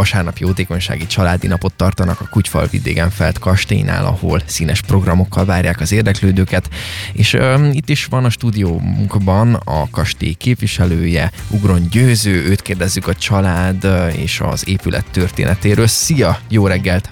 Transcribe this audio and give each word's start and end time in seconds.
Vasárnap 0.00 0.38
jótékonysági 0.38 1.06
családi 1.06 1.46
napot 1.46 1.74
tartanak 1.74 2.20
a 2.20 2.28
Kutyfal 2.30 2.66
Vidégenfeld 2.66 3.38
kastélynál, 3.38 4.06
ahol 4.06 4.42
színes 4.46 4.80
programokkal 4.80 5.44
várják 5.44 5.80
az 5.80 5.92
érdeklődőket, 5.92 6.68
és 7.12 7.32
um, 7.32 7.70
itt 7.72 7.88
is 7.88 8.04
van 8.04 8.24
a 8.24 8.30
stúdiómunkban 8.30 9.54
a 9.54 9.90
kastély 9.90 10.32
képviselője, 10.32 11.32
Ugron 11.50 11.88
Győző, 11.90 12.44
őt 12.44 12.62
kérdezzük 12.62 13.08
a 13.08 13.14
család 13.14 13.86
és 14.16 14.40
az 14.40 14.68
épület 14.68 15.10
történetéről. 15.10 15.86
Szia, 15.86 16.38
jó 16.48 16.66
reggelt! 16.66 17.10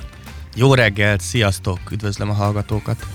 Jó 0.54 0.74
reggelt, 0.74 1.20
sziasztok, 1.20 1.78
üdvözlöm 1.90 2.30
a 2.30 2.34
hallgatókat! 2.34 3.06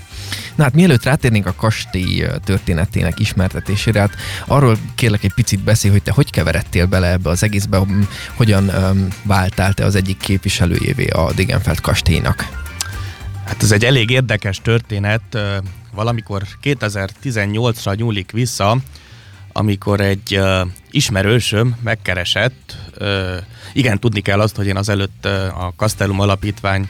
Na 0.55 0.64
hát 0.64 0.73
mielőtt 0.73 1.04
rátérnénk 1.04 1.46
a 1.46 1.54
kastély 1.54 2.25
történetének 2.43 3.20
ismertetésére, 3.20 4.00
hát 4.00 4.16
arról 4.46 4.78
kérlek 4.96 5.23
egy 5.23 5.34
picit 5.34 5.64
beszélj, 5.64 5.93
hogy 5.93 6.04
te 6.04 6.11
hogy 6.11 6.29
keveredtél 6.29 6.86
bele 6.86 7.11
ebbe 7.11 7.29
az 7.29 7.43
egészbe, 7.43 7.82
hogyan 8.36 8.70
um, 8.70 9.07
váltál 9.23 9.73
te 9.73 9.86
az 9.86 9.96
egyik 9.96 10.18
képviselőjévé 10.18 11.07
a 11.07 11.34
Degenfeld 11.34 11.79
kastélynak? 11.82 12.68
Hát 13.46 13.64
ez 13.64 13.71
egy 13.71 13.86
elég 13.86 14.10
érdekes 14.10 14.61
történet. 14.61 15.37
Valamikor 15.93 16.43
2018-ra 16.64 17.96
nyúlik 17.96 18.32
vissza, 18.32 18.78
amikor 19.51 20.00
egy 20.00 20.37
uh, 20.37 20.68
ismerősöm 20.92 21.75
megkeresett. 21.84 22.75
Uh, 23.00 23.37
igen, 23.73 24.00
tudni 24.00 24.21
kell 24.21 24.39
azt, 24.39 24.56
hogy 24.56 24.68
én 24.68 24.75
azelőtt 24.75 25.25
uh, 25.25 25.64
a 25.64 25.73
Castellum 25.75 26.20
Alapítvány 26.20 26.89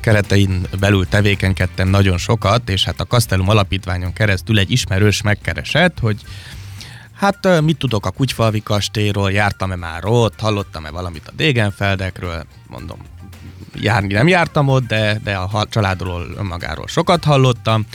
keretein 0.00 0.66
belül 0.80 1.08
tevékenykedtem 1.08 1.88
nagyon 1.88 2.18
sokat, 2.18 2.68
és 2.68 2.84
hát 2.84 3.00
a 3.00 3.04
Castellum 3.04 3.48
alapítványon 3.48 4.12
keresztül 4.12 4.58
egy 4.58 4.70
ismerős 4.70 5.22
megkeresett, 5.22 5.98
hogy 5.98 6.20
hát 7.14 7.60
mit 7.60 7.76
tudok 7.76 8.06
a 8.06 8.10
Kutyfalvi 8.10 8.62
kastélyról, 8.62 9.32
jártam-e 9.32 9.76
már 9.76 10.04
ott, 10.04 10.40
hallottam-e 10.40 10.90
valamit 10.90 11.28
a 11.28 11.32
Dégenfeldekről, 11.36 12.46
mondom, 12.66 12.98
járni 13.74 14.12
nem 14.12 14.28
jártam 14.28 14.68
ott, 14.68 14.86
de, 14.86 15.20
de 15.24 15.34
a 15.34 15.66
családról 15.70 16.26
önmagáról 16.38 16.86
sokat 16.86 17.24
hallottam, 17.24 17.86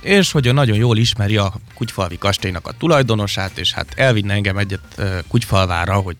és 0.00 0.32
hogy 0.32 0.46
ő 0.46 0.52
nagyon 0.52 0.76
jól 0.76 0.96
ismeri 0.96 1.36
a 1.36 1.52
Kutyfalvi 1.74 2.18
kastélynak 2.18 2.66
a 2.66 2.72
tulajdonosát, 2.72 3.58
és 3.58 3.72
hát 3.72 3.86
elvinne 3.96 4.34
engem 4.34 4.58
egyet 4.58 5.02
Kutyfalvára, 5.28 5.94
hogy 5.94 6.16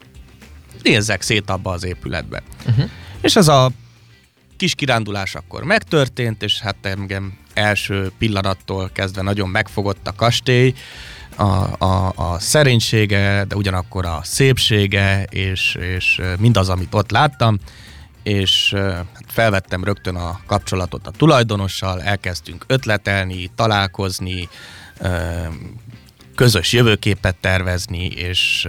nézzek 0.83 1.23
szét 1.23 1.51
abba 1.51 1.71
az 1.71 1.85
épületbe. 1.85 2.43
Uh-huh. 2.67 2.91
És 3.21 3.37
ez 3.37 3.49
a 3.49 3.71
kis 4.57 4.75
kirándulás 4.75 5.35
akkor 5.35 5.63
megtörtént, 5.63 6.43
és 6.43 6.61
hát 6.61 6.77
engem 6.83 7.39
első 7.55 8.13
pillanattól 8.19 8.91
kezdve 8.93 9.23
nagyon 9.23 9.49
megfogott 9.49 10.07
a 10.07 10.13
kastély, 10.13 10.75
a, 11.37 11.85
a, 11.85 12.13
a 12.17 12.39
szerénysége, 12.39 13.45
de 13.49 13.57
ugyanakkor 13.57 14.07
a 14.07 14.21
szépsége, 14.23 15.23
és, 15.23 15.75
és 15.97 16.21
mindaz, 16.39 16.69
amit 16.69 16.95
ott 16.95 17.11
láttam, 17.11 17.59
és 18.23 18.75
hát 19.15 19.25
felvettem 19.27 19.85
rögtön 19.85 20.17
a 20.17 20.41
kapcsolatot 20.47 21.07
a 21.07 21.11
tulajdonossal, 21.11 22.03
elkezdtünk 22.03 22.65
ötletelni, 22.67 23.51
találkozni, 23.55 24.49
közös 26.35 26.73
jövőképet 26.73 27.37
tervezni, 27.37 28.07
és, 28.07 28.69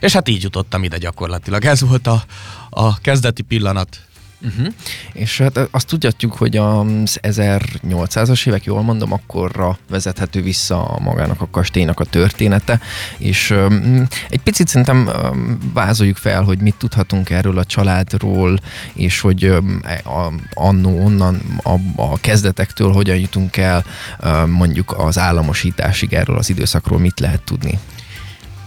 és 0.00 0.12
hát 0.12 0.28
így 0.28 0.42
jutottam 0.42 0.84
ide 0.84 0.98
gyakorlatilag. 0.98 1.64
Ez 1.64 1.80
volt 1.80 2.06
a, 2.06 2.22
a 2.70 2.98
kezdeti 2.98 3.42
pillanat. 3.42 4.00
Uh-huh. 4.42 4.66
És 5.12 5.38
hát 5.38 5.68
azt 5.70 5.86
tudjatjuk, 5.86 6.34
hogy 6.34 6.56
az 6.56 7.18
1800-as 7.22 8.46
évek, 8.46 8.64
jól 8.64 8.82
mondom, 8.82 9.12
akkorra 9.12 9.78
vezethető 9.88 10.42
vissza 10.42 10.98
magának 11.00 11.40
a 11.40 11.48
kastélynak 11.50 12.00
a 12.00 12.04
története, 12.04 12.80
és 13.18 13.50
um, 13.50 14.06
egy 14.28 14.40
picit 14.40 14.68
szerintem 14.68 15.10
um, 15.32 15.58
vázoljuk 15.72 16.16
fel, 16.16 16.42
hogy 16.42 16.58
mit 16.58 16.74
tudhatunk 16.74 17.30
erről 17.30 17.58
a 17.58 17.64
családról, 17.64 18.60
és 18.92 19.20
hogy 19.20 19.46
um, 19.46 19.80
a, 20.04 20.32
annó 20.54 21.04
onnan 21.04 21.40
a, 21.62 22.02
a 22.02 22.16
kezdetektől 22.20 22.92
hogyan 22.92 23.16
jutunk 23.16 23.56
el 23.56 23.84
um, 24.24 24.50
mondjuk 24.50 24.94
az 24.98 25.18
államosításig 25.18 26.12
erről 26.12 26.36
az 26.36 26.50
időszakról 26.50 26.98
mit 26.98 27.20
lehet 27.20 27.42
tudni. 27.42 27.78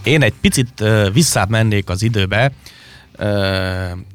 Én 0.02 0.22
egy 0.22 0.34
picit 0.40 0.80
uh, 0.80 1.12
visszább 1.12 1.50
mennék 1.50 1.88
az 1.88 2.02
időbe, 2.02 2.52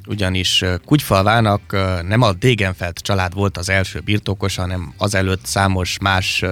ugyanis 0.08 0.64
Kutyfalvának 0.86 1.62
nem 2.08 2.22
a 2.22 2.34
Dégenfeld 2.34 3.02
család 3.02 3.34
volt 3.34 3.58
az 3.58 3.70
első 3.70 4.00
birtokosa, 4.00 4.62
hanem 4.62 4.94
azelőtt 4.98 5.46
számos 5.46 5.98
más 6.02 6.44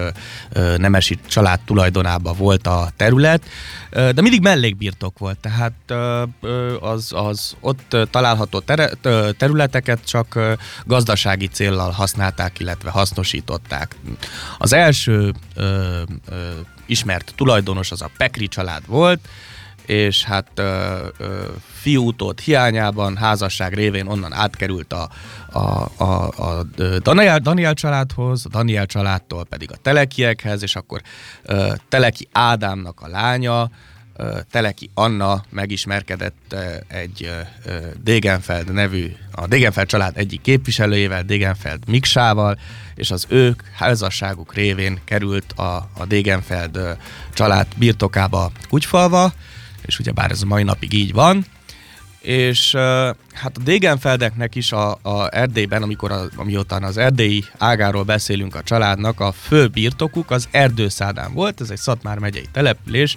nemesi 0.76 1.18
család 1.28 1.60
tulajdonában 1.60 2.36
volt 2.36 2.66
a 2.66 2.88
terület, 2.96 3.42
de 3.90 4.20
mindig 4.20 4.42
mellékbirtok 4.42 5.18
volt, 5.18 5.38
tehát 5.38 5.92
az, 6.80 7.12
az 7.14 7.56
ott 7.60 7.96
található 8.10 8.62
területeket 9.36 10.04
csak 10.04 10.38
gazdasági 10.84 11.46
céllal 11.46 11.90
használták, 11.90 12.60
illetve 12.60 12.90
hasznosították. 12.90 13.96
Az 14.58 14.72
első 14.72 15.34
ismert 16.86 17.32
tulajdonos 17.36 17.90
az 17.90 18.02
a 18.02 18.10
Pekri 18.16 18.48
család 18.48 18.82
volt, 18.86 19.28
és 19.88 20.24
hát 20.24 20.50
ö, 20.54 21.06
ö, 21.18 21.44
fiútót 21.72 22.40
hiányában 22.40 23.16
házasság 23.16 23.74
révén 23.74 24.06
onnan 24.06 24.32
átkerült 24.32 24.92
a, 24.92 25.08
a, 25.52 25.90
a, 25.96 26.28
a 26.28 26.62
Daniel, 27.02 27.38
Daniel 27.38 27.74
családhoz, 27.74 28.46
a 28.46 28.48
Daniel 28.48 28.86
családtól 28.86 29.44
pedig 29.44 29.72
a 29.72 29.76
Telekiekhez, 29.76 30.62
és 30.62 30.76
akkor 30.76 31.02
ö, 31.42 31.72
Teleki 31.88 32.28
Ádámnak 32.32 33.00
a 33.00 33.08
lánya, 33.08 33.70
Teleki 34.50 34.90
Anna 34.94 35.44
megismerkedett 35.50 36.56
egy 36.88 37.30
Dégenfeld 38.02 38.72
nevű, 38.72 39.12
a 39.32 39.46
Dégenfeld 39.46 39.86
család 39.86 40.16
egyik 40.16 40.40
képviselőjével, 40.40 41.22
Dégenfeld 41.22 41.88
Miksával, 41.88 42.58
és 42.94 43.10
az 43.10 43.26
ők 43.28 43.62
házasságuk 43.74 44.54
révén 44.54 45.00
került 45.04 45.52
a, 45.52 45.90
a 45.98 46.06
Dégenfeld 46.06 46.96
család 47.32 47.66
birtokába 47.76 48.50
Kutyfalva, 48.68 49.32
és 49.88 49.98
ugye 49.98 50.12
bár 50.12 50.30
ez 50.30 50.42
a 50.42 50.46
mai 50.46 50.62
napig 50.62 50.92
így 50.92 51.12
van, 51.12 51.44
és 52.20 52.74
hát 53.32 53.56
a 53.56 53.60
Dégenfeldeknek 53.64 54.54
is 54.54 54.72
a, 54.72 54.98
a 55.02 55.36
Erdélyben, 55.36 55.82
amikor 55.82 56.12
a, 56.12 56.24
amióta 56.36 56.76
az 56.76 56.96
erdélyi 56.96 57.44
ágáról 57.58 58.02
beszélünk 58.02 58.54
a 58.54 58.62
családnak, 58.62 59.20
a 59.20 59.32
fő 59.32 59.66
birtokuk 59.66 60.30
az 60.30 60.48
Erdőszádán 60.50 61.32
volt, 61.32 61.60
ez 61.60 61.70
egy 61.70 61.78
Szatmár 61.78 62.18
megyei 62.18 62.46
település, 62.52 63.16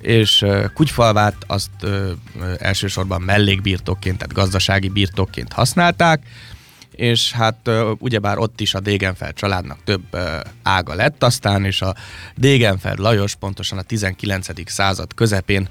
és 0.00 0.44
Kutyfalvát 0.74 1.36
azt 1.46 1.70
ö, 1.80 2.12
elsősorban 2.58 3.22
mellékbirtokként, 3.22 4.18
tehát 4.18 4.32
gazdasági 4.32 4.88
birtokként 4.88 5.52
használták, 5.52 6.22
és 6.96 7.32
hát 7.32 7.70
ugyebár 7.98 8.38
ott 8.38 8.60
is 8.60 8.74
a 8.74 8.80
Dégenfeld 8.80 9.34
családnak 9.34 9.78
több 9.84 10.04
ága 10.62 10.94
lett 10.94 11.22
aztán, 11.22 11.64
és 11.64 11.82
a 11.82 11.94
Dégenfeld 12.34 12.98
Lajos 12.98 13.34
pontosan 13.34 13.78
a 13.78 13.82
19. 13.82 14.70
század 14.70 15.14
közepén 15.14 15.68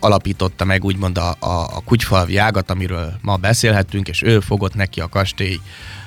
alapította 0.00 0.64
meg 0.64 0.84
úgymond 0.84 1.18
a, 1.18 1.36
a, 1.38 1.76
a 1.76 1.82
kutyfalvi 1.84 2.36
ágat, 2.36 2.70
amiről 2.70 3.12
ma 3.22 3.36
beszélhetünk, 3.36 4.08
és 4.08 4.22
ő 4.22 4.40
fogott 4.40 4.74
neki 4.74 5.00
a 5.00 5.08
kastély 5.08 5.60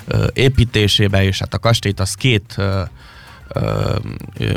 ö, 0.08 0.28
építésébe, 0.34 1.24
és 1.24 1.40
hát 1.40 1.54
a 1.54 1.60
kastélyt 1.60 2.00
az 2.00 2.14
két 2.14 2.54
ö, 2.58 2.82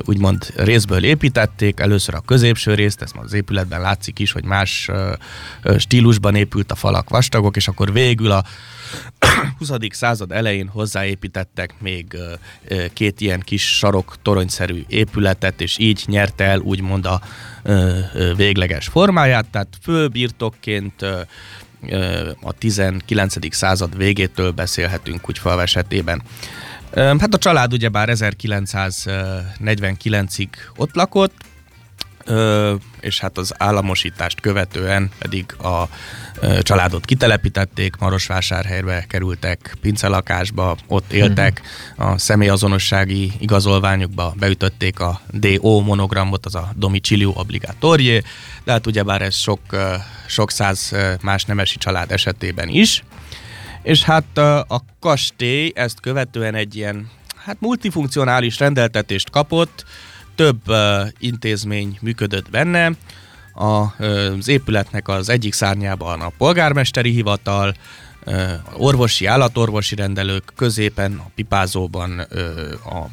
úgymond 0.05 0.53
részből 0.57 1.05
építették, 1.05 1.81
először 1.81 2.15
a 2.15 2.21
középső 2.21 2.75
részt, 2.75 3.03
ez 3.03 3.11
az 3.15 3.33
épületben 3.33 3.81
látszik 3.81 4.19
is, 4.19 4.33
hogy 4.33 4.45
más 4.45 4.91
stílusban 5.79 6.35
épült 6.35 6.73
a 6.73 6.75
falak 6.75 7.09
vastagok, 7.09 7.57
és 7.57 7.69
akkor 7.69 7.93
végül 7.93 8.31
a 8.31 8.45
20. 9.59 9.71
század 9.91 10.33
elején 10.33 10.69
hozzáépítettek 10.69 11.75
még 11.79 12.17
két 12.93 13.21
ilyen 13.21 13.41
kis 13.41 13.77
sarok 13.77 14.15
toronyszerű 14.23 14.85
épületet, 14.87 15.61
és 15.61 15.79
így 15.79 16.03
nyerte 16.07 16.45
el 16.45 16.59
úgymond 16.59 17.07
a 17.07 17.21
végleges 18.37 18.87
formáját, 18.87 19.47
tehát 19.51 19.69
főbirtokként 19.83 21.03
a 22.41 22.53
19. 22.59 23.55
század 23.55 23.97
végétől 23.97 24.51
beszélhetünk 24.51 25.21
Kutyfalv 25.21 25.61
esetében. 25.61 26.23
Hát 26.95 27.35
a 27.35 27.39
család 27.39 27.73
ugyebár 27.73 28.09
1949-ig 28.13 30.49
ott 30.77 30.95
lakott, 30.95 31.35
és 33.01 33.21
hát 33.21 33.39
az 33.39 33.55
államosítást 33.59 34.41
követően 34.41 35.11
pedig 35.19 35.55
a 35.59 35.89
családot 36.61 37.05
kitelepítették, 37.05 37.97
Marosvásárhelyre 37.97 39.05
kerültek 39.09 39.77
pincelakásba, 39.81 40.77
ott 40.87 41.13
éltek, 41.13 41.63
a 41.97 42.19
személyazonossági 42.19 43.33
igazolványukba 43.39 44.35
beütötték 44.39 45.01
a 45.01 45.21
DO 45.31 45.81
monogramot, 45.81 46.47
az 46.47 46.55
a 46.55 46.73
Domicilio 46.77 47.33
Obligatorie, 47.35 48.23
de 48.65 48.73
hát 48.73 48.87
ugyebár 48.87 49.23
ez 49.23 49.35
sok, 49.35 49.61
sok 50.27 50.51
száz 50.51 50.93
más 51.23 51.45
nemesi 51.45 51.79
család 51.79 52.13
esetében 52.13 52.69
is. 52.69 53.05
És 53.83 54.03
hát 54.03 54.39
a 54.69 54.81
kastély 55.01 55.73
ezt 55.75 56.01
követően 56.01 56.55
egy 56.55 56.77
ilyen 56.77 57.11
hát 57.37 57.57
multifunkcionális 57.61 58.59
rendeltetést 58.59 59.31
kapott, 59.31 59.85
több 60.35 60.61
intézmény 61.19 61.99
működött 62.01 62.51
benne, 62.51 62.91
az 63.55 64.49
épületnek 64.49 65.09
az 65.09 65.29
egyik 65.29 65.53
szárnyában 65.53 66.21
a 66.21 66.33
polgármesteri 66.39 67.11
hivatal, 67.11 67.75
orvosi, 68.73 69.27
állatorvosi 69.27 69.95
rendelők, 69.95 70.53
középen 70.57 71.17
a 71.19 71.31
pipázóban 71.35 72.19
a 72.85 73.07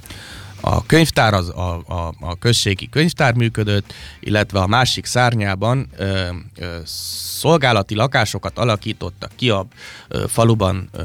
a 0.62 0.86
könyvtár, 0.86 1.34
az, 1.34 1.50
a, 1.50 1.82
a, 1.88 2.14
a 2.20 2.36
községi 2.40 2.90
könyvtár 2.90 3.34
működött, 3.34 3.94
illetve 4.20 4.60
a 4.60 4.68
másik 4.68 5.06
szárnyában 5.06 5.88
ö, 5.98 6.28
ö, 6.58 6.78
szolgálati 6.86 7.96
lakásokat 7.96 8.58
alakítottak 8.58 9.32
ki 9.36 9.50
a 9.50 9.66
ö, 10.08 10.24
faluban 10.28 10.90
ö, 10.92 11.02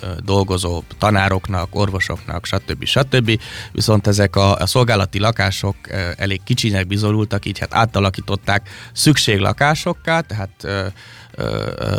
ö, 0.00 0.06
dolgozó 0.24 0.82
tanároknak, 0.98 1.74
orvosoknak, 1.74 2.44
stb. 2.46 2.84
stb. 2.84 3.40
Viszont 3.72 4.06
ezek 4.06 4.36
a, 4.36 4.56
a 4.56 4.66
szolgálati 4.66 5.18
lakások 5.18 5.76
ö, 5.88 6.10
elég 6.16 6.40
kicsinek 6.44 6.86
bizonyultak, 6.86 7.46
így 7.46 7.58
hát 7.58 7.74
átalakították 7.74 8.68
szükséglakásokká, 8.92 10.20
tehát 10.20 10.50
ö, 10.62 10.86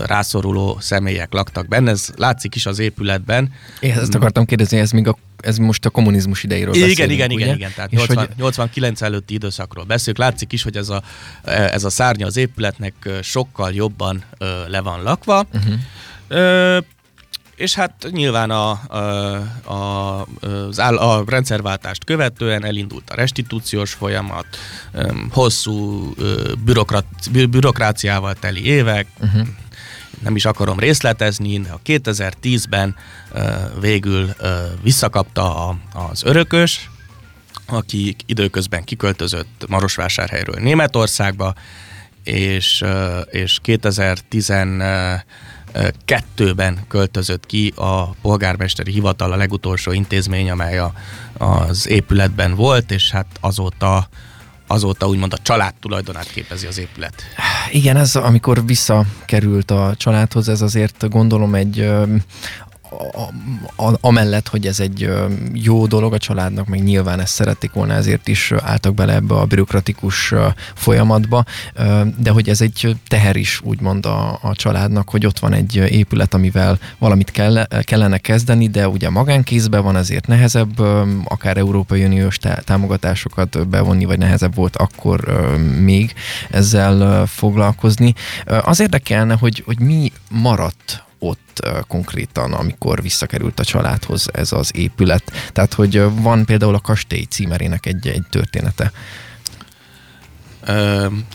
rászoruló 0.06 0.78
személyek 0.80 1.34
laktak 1.34 1.68
benne, 1.68 1.92
ez 1.92 2.10
látszik 2.18 2.56
is 2.56 2.66
az 2.66 2.80
épületben. 2.80 3.52
Én 3.80 3.92
ezt 3.92 4.16
akartam 4.16 4.46
kérdezni, 4.46 4.80
ez 4.80 4.92
még 4.92 5.08
a 5.08 5.18
ez 5.40 5.58
most 5.58 5.86
a 5.86 5.90
kommunizmus 5.90 6.44
idejéről 6.44 6.74
igen, 6.74 6.88
beszélünk, 6.88 7.14
Igen, 7.14 7.32
ugye? 7.32 7.44
igen, 7.44 7.56
igen, 7.56 7.72
tehát 7.76 7.92
80, 7.92 8.18
hogy... 8.18 8.30
89 8.38 9.02
előtti 9.02 9.34
időszakról 9.34 9.84
beszélünk. 9.84 10.18
Látszik 10.18 10.54
is, 10.54 10.64
hogy 10.64 10.78
ez 10.78 10.90
a, 10.90 11.04
ez 11.44 11.84
a 11.84 11.90
szárnya 11.90 12.26
az 12.26 12.38
épületnek 12.38 12.94
sokkal 13.22 13.74
jobban 13.74 14.24
le 14.68 14.82
van 14.82 15.04
lakva. 15.04 15.46
Uh-huh. 15.54 15.74
Ö, 16.28 16.78
és 17.60 17.76
hát 17.76 18.08
nyilván 18.12 18.50
a, 18.50 18.70
a, 18.88 18.98
a, 19.74 20.28
az 20.68 20.80
áll, 20.80 20.98
a 20.98 21.24
rendszerváltást 21.28 22.04
követően 22.04 22.66
elindult 22.66 23.10
a 23.10 23.16
restitúciós 23.16 23.94
folyamat, 23.94 24.46
hosszú 25.32 26.10
bürokrat, 26.66 27.06
bürokráciával 27.50 28.34
teli 28.34 28.66
évek, 28.66 29.08
uh-huh. 29.20 29.48
nem 30.20 30.36
is 30.36 30.46
akarom 30.46 30.80
részletezni, 30.80 31.60
de 31.60 31.70
a 31.70 31.80
2010-ben 31.86 32.96
végül 33.80 34.36
visszakapta 34.82 35.68
a, 35.68 35.78
az 36.10 36.24
örökös, 36.24 36.90
aki 37.66 38.16
időközben 38.26 38.84
kiköltözött 38.84 39.66
Marosvásárhelyről 39.68 40.60
Németországba, 40.60 41.54
és, 42.24 42.84
és 43.30 43.60
2010 43.62 44.50
kettőben 46.06 46.80
költözött 46.88 47.46
ki 47.46 47.74
a 47.76 48.10
polgármesteri 48.10 48.92
hivatal, 48.92 49.32
a 49.32 49.36
legutolsó 49.36 49.92
intézmény, 49.92 50.50
amely 50.50 50.78
a, 50.78 50.94
az 51.38 51.88
épületben 51.88 52.56
volt, 52.56 52.92
és 52.92 53.12
hát 53.12 53.26
azóta 53.40 54.10
azóta 54.72 55.08
úgymond 55.08 55.34
a 55.34 55.38
család 55.38 55.74
tulajdonát 55.80 56.32
képezi 56.32 56.68
az 56.68 56.78
épület. 56.78 57.24
Igen, 57.72 57.98
ez 57.98 58.16
amikor 58.16 58.66
visszakerült 58.66 59.72
a 59.72 59.94
családhoz, 59.98 60.50
ez 60.50 60.62
azért 60.62 61.10
gondolom 61.10 61.56
egy 61.56 61.92
amellett, 64.02 64.48
hogy 64.48 64.66
ez 64.66 64.80
egy 64.80 65.10
jó 65.54 65.88
dolog 65.88 66.14
a 66.14 66.18
családnak, 66.18 66.68
meg 66.68 66.84
nyilván 66.84 67.20
ezt 67.20 67.34
szerették 67.34 67.72
volna, 67.72 67.94
ezért 67.94 68.28
is 68.28 68.54
álltak 68.62 68.94
bele 68.94 69.14
ebbe 69.14 69.36
a 69.36 69.46
bürokratikus 69.46 70.34
folyamatba, 70.76 71.44
de 72.18 72.30
hogy 72.32 72.50
ez 72.50 72.62
egy 72.62 72.98
teher 73.08 73.36
is 73.36 73.62
úgymond 73.64 74.06
a, 74.06 74.40
a 74.42 74.56
családnak, 74.56 75.10
hogy 75.10 75.26
ott 75.26 75.40
van 75.40 75.54
egy 75.54 75.76
épület, 75.76 76.34
amivel 76.34 76.80
valamit 76.98 77.32
kell, 77.32 77.68
kellene 77.82 78.18
kezdeni, 78.18 78.68
de 78.68 78.88
ugye 78.88 79.10
magánkézben 79.10 79.84
van, 79.84 79.96
ezért 79.96 80.28
nehezebb 80.28 80.80
akár 81.24 81.58
Európai 81.58 82.04
Uniós 82.04 82.38
támogatásokat 82.64 83.68
bevonni, 83.68 84.06
vagy 84.06 84.18
nehezebb 84.18 84.56
volt 84.56 84.76
akkor 84.76 85.20
még 85.80 86.14
ezzel 86.50 87.26
foglalkozni. 87.26 88.14
Az 88.46 88.80
érdekelne, 88.80 89.36
hogy, 89.36 89.64
hogy 89.66 89.80
mi 89.80 90.12
maradt 90.30 91.08
konkrétan, 91.88 92.54
amikor 92.54 93.02
visszakerült 93.02 93.60
a 93.60 93.64
családhoz 93.64 94.30
ez 94.34 94.52
az 94.52 94.72
épület. 94.76 95.32
Tehát, 95.54 95.74
hogy 95.74 96.02
van 96.22 96.46
például 96.46 96.76
a 96.76 96.80
kastély 96.80 97.24
címerének 97.24 97.86
egy, 97.86 98.08
egy 98.08 98.26
története. 98.30 98.92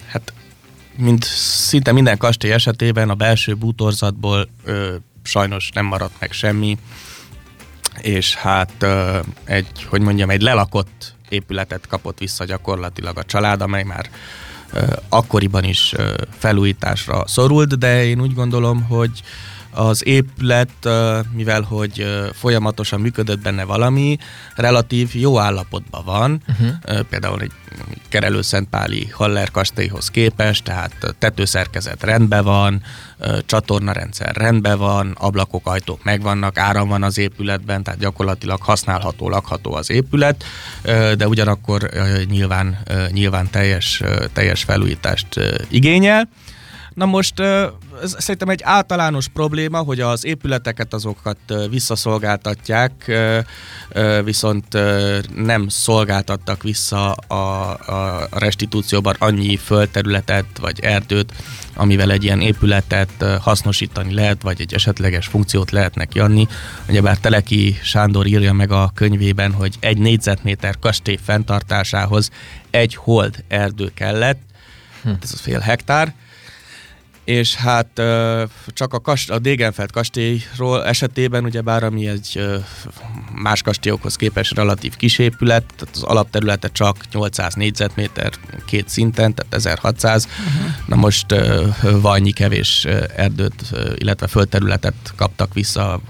Hát 0.06 0.32
mint 0.96 1.24
szinte 1.68 1.92
minden 1.92 2.18
kastély 2.18 2.52
esetében 2.52 3.10
a 3.10 3.14
belső 3.14 3.54
bútorzatból 3.54 4.48
ö, 4.64 4.94
sajnos 5.22 5.70
nem 5.74 5.86
maradt 5.86 6.14
meg 6.18 6.32
semmi, 6.32 6.78
és 8.00 8.34
hát 8.34 8.72
ö, 8.78 9.18
egy, 9.44 9.84
hogy 9.88 10.00
mondjam, 10.00 10.30
egy 10.30 10.42
lelakott 10.42 11.14
épületet 11.28 11.86
kapott 11.86 12.18
vissza 12.18 12.44
gyakorlatilag 12.44 13.18
a 13.18 13.22
család, 13.24 13.60
amely 13.60 13.82
már 13.82 14.10
ö, 14.72 14.82
akkoriban 15.08 15.64
is 15.64 15.92
ö, 15.96 16.14
felújításra 16.38 17.26
szorult, 17.26 17.78
de 17.78 18.04
én 18.04 18.20
úgy 18.20 18.34
gondolom, 18.34 18.82
hogy 18.82 19.22
az 19.74 20.06
épület, 20.06 20.88
mivel 21.32 21.62
hogy 21.62 22.06
folyamatosan 22.32 23.00
működött 23.00 23.42
benne 23.42 23.64
valami, 23.64 24.18
relatív 24.54 25.10
jó 25.12 25.38
állapotban 25.38 26.04
van, 26.04 26.42
uh-huh. 26.48 27.00
például 27.00 27.40
egy 27.40 27.52
Kerelőszentpáli 28.08 29.08
Haller 29.12 29.50
kastélyhoz 29.50 30.08
képest, 30.08 30.64
tehát 30.64 31.14
tetőszerkezet 31.18 32.02
rendben 32.02 32.44
van, 32.44 32.82
csatornarendszer 33.46 34.36
rendben 34.36 34.78
van, 34.78 35.16
ablakok, 35.18 35.66
ajtók 35.66 36.04
megvannak, 36.04 36.58
áram 36.58 36.88
van 36.88 37.02
az 37.02 37.18
épületben, 37.18 37.82
tehát 37.82 38.00
gyakorlatilag 38.00 38.62
használható, 38.62 39.28
lakható 39.28 39.74
az 39.74 39.90
épület, 39.90 40.44
de 41.16 41.28
ugyanakkor 41.28 41.90
nyilván, 42.28 42.78
nyilván 43.10 43.50
teljes, 43.50 44.02
teljes 44.32 44.62
felújítást 44.62 45.40
igényel. 45.68 46.28
Na 46.94 47.04
most 47.04 47.42
ez 48.02 48.16
szerintem 48.18 48.48
egy 48.48 48.60
általános 48.62 49.28
probléma, 49.28 49.78
hogy 49.78 50.00
az 50.00 50.24
épületeket 50.24 50.94
azokat 50.94 51.38
visszaszolgáltatják, 51.70 53.12
viszont 54.24 54.78
nem 55.34 55.68
szolgáltattak 55.68 56.62
vissza 56.62 57.12
a, 57.12 57.70
a 57.70 58.28
restitúcióban 58.30 59.14
annyi 59.18 59.56
földterületet 59.56 60.58
vagy 60.60 60.80
erdőt, 60.80 61.32
amivel 61.74 62.10
egy 62.10 62.24
ilyen 62.24 62.40
épületet 62.40 63.24
hasznosítani 63.40 64.14
lehet, 64.14 64.42
vagy 64.42 64.60
egy 64.60 64.74
esetleges 64.74 65.26
funkciót 65.26 65.70
lehet 65.70 65.94
neki 65.94 66.18
adni. 66.18 66.48
Ugyebár 66.88 67.18
Teleki 67.18 67.78
Sándor 67.82 68.26
írja 68.26 68.52
meg 68.52 68.70
a 68.70 68.90
könyvében, 68.94 69.52
hogy 69.52 69.76
egy 69.80 69.98
négyzetméter 69.98 70.78
kastély 70.78 71.18
fenntartásához 71.24 72.30
egy 72.70 72.94
hold 72.94 73.44
erdő 73.48 73.90
kellett, 73.94 74.40
hm. 75.02 75.10
ez 75.22 75.32
a 75.32 75.36
fél 75.36 75.60
hektár, 75.60 76.14
és 77.24 77.54
hát 77.54 78.02
csak 78.68 78.92
a, 78.92 79.00
kast, 79.00 79.30
a 79.30 79.38
Degenfeld 79.38 79.90
kastélyról 79.90 80.84
esetében, 80.84 81.44
ugyebár 81.44 81.82
ami 81.82 82.08
egy 82.08 82.44
más 83.34 83.62
kastélyokhoz 83.62 84.16
képest 84.16 84.54
relatív 84.54 84.96
kis 84.96 85.18
épület, 85.18 85.64
tehát 85.76 85.94
az 85.96 86.02
alapterülete 86.02 86.68
csak 86.72 86.96
800 87.12 87.54
négyzetméter 87.54 88.32
két 88.66 88.88
szinten, 88.88 89.34
tehát 89.34 89.54
1600. 89.54 90.26
Uh-huh. 90.26 90.72
Na 90.86 90.96
most 90.96 91.26
vajnyi 92.00 92.32
kevés 92.32 92.84
erdőt, 93.16 93.62
illetve 93.96 94.26
földterületet 94.26 94.94
kaptak 95.16 95.54
vissza, 95.54 96.00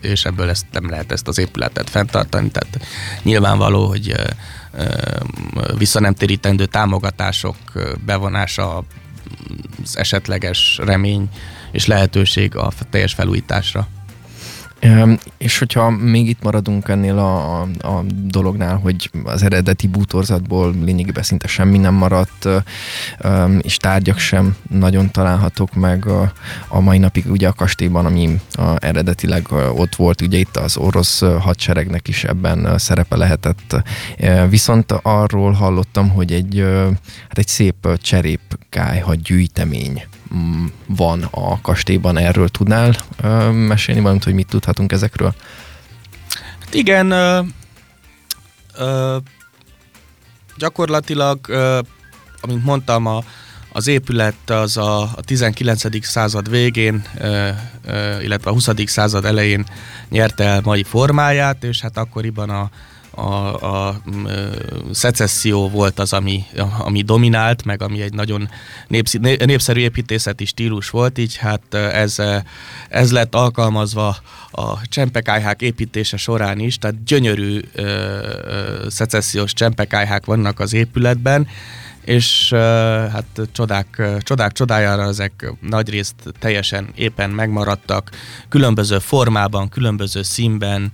és 0.00 0.24
ebből 0.24 0.48
ezt 0.48 0.66
nem 0.72 0.90
lehet 0.90 1.12
ezt 1.12 1.28
az 1.28 1.38
épületet 1.38 1.90
fenntartani, 1.90 2.50
tehát 2.50 2.86
nyilvánvaló, 3.22 3.86
hogy 3.86 4.14
vissza 5.78 6.00
nem 6.00 6.14
térítendő 6.14 6.66
támogatások 6.66 7.56
bevonása 8.04 8.84
az 9.82 9.96
esetleges 9.96 10.78
remény 10.82 11.28
és 11.72 11.86
lehetőség 11.86 12.56
a 12.56 12.72
teljes 12.90 13.14
felújításra. 13.14 13.88
És 15.38 15.58
hogyha 15.58 15.90
még 15.90 16.28
itt 16.28 16.42
maradunk 16.42 16.88
ennél 16.88 17.18
a, 17.18 17.60
a 17.62 18.04
dolognál, 18.24 18.76
hogy 18.76 19.10
az 19.24 19.42
eredeti 19.42 19.86
bútorzatból 19.86 20.74
lényegében 20.84 21.22
szinte 21.22 21.46
semmi 21.46 21.78
nem 21.78 21.94
maradt, 21.94 22.48
és 23.60 23.76
tárgyak 23.76 24.18
sem 24.18 24.56
nagyon 24.70 25.10
találhatók 25.10 25.74
meg 25.74 26.06
a, 26.06 26.32
a 26.68 26.80
mai 26.80 26.98
napig 26.98 27.30
ugye 27.30 27.48
a 27.48 27.52
kastélyban, 27.52 28.06
ami 28.06 28.40
a, 28.52 28.84
eredetileg 28.84 29.46
ott 29.52 29.94
volt, 29.94 30.20
ugye 30.20 30.38
itt 30.38 30.56
az 30.56 30.76
orosz 30.76 31.20
hadseregnek 31.20 32.08
is 32.08 32.24
ebben 32.24 32.78
szerepe 32.78 33.16
lehetett. 33.16 33.82
Viszont 34.48 34.92
arról 35.02 35.52
hallottam, 35.52 36.08
hogy 36.08 36.32
egy, 36.32 36.64
hát 37.28 37.38
egy 37.38 37.48
szép 37.48 37.98
cserépkályha 38.02 39.14
gyűjtemény 39.14 40.02
van 40.86 41.22
a 41.30 41.60
kastélyban, 41.60 42.18
erről 42.18 42.48
tudnál 42.48 42.94
mesélni 43.52 44.00
valamit, 44.00 44.24
hogy 44.24 44.34
mit 44.34 44.46
tudhatunk 44.46 44.92
ezekről? 44.92 45.34
Hát 46.60 46.74
igen, 46.74 47.10
ö, 47.10 47.40
ö, 48.78 49.16
gyakorlatilag, 50.56 51.48
ö, 51.48 51.80
amint 52.40 52.64
mondtam, 52.64 53.06
a, 53.06 53.22
az 53.72 53.86
épület 53.86 54.50
az 54.50 54.76
a, 54.76 55.00
a 55.02 55.20
19. 55.24 56.04
század 56.06 56.50
végén, 56.50 57.04
ö, 57.18 57.48
ö, 57.84 58.20
illetve 58.20 58.50
a 58.50 58.52
20. 58.52 58.68
század 58.84 59.24
elején 59.24 59.66
nyerte 60.08 60.44
el 60.44 60.60
mai 60.64 60.82
formáját, 60.82 61.64
és 61.64 61.80
hát 61.80 61.96
akkoriban 61.96 62.50
a, 62.50 62.70
a, 63.16 63.86
a 63.86 64.00
szecesszió 64.92 65.68
volt 65.68 65.98
az, 65.98 66.12
ami, 66.12 66.44
ami 66.78 67.02
dominált, 67.02 67.64
meg 67.64 67.82
ami 67.82 68.00
egy 68.00 68.12
nagyon 68.12 68.48
népszi, 68.88 69.18
népszerű 69.18 69.80
építészeti 69.80 70.44
stílus 70.44 70.90
volt, 70.90 71.18
így 71.18 71.36
hát 71.36 71.74
ez, 71.74 72.16
ez 72.88 73.12
lett 73.12 73.34
alkalmazva 73.34 74.16
a 74.50 74.86
csempekájhák 74.88 75.62
építése 75.62 76.16
során 76.16 76.58
is, 76.58 76.78
tehát 76.78 77.04
gyönyörű 77.04 77.60
ö, 77.72 77.82
ö, 77.82 78.86
szecessziós 78.88 79.52
csempekájhák 79.52 80.24
vannak 80.24 80.60
az 80.60 80.72
épületben, 80.72 81.48
és 82.06 82.50
uh, 82.52 82.58
hát 83.10 83.24
csodák, 83.52 84.02
csodák 84.20 84.52
csodájára 84.52 85.02
ezek 85.02 85.52
nagyrészt 85.60 86.14
teljesen 86.38 86.88
éppen 86.94 87.30
megmaradtak, 87.30 88.10
különböző 88.48 88.98
formában, 88.98 89.68
különböző 89.68 90.22
színben, 90.22 90.92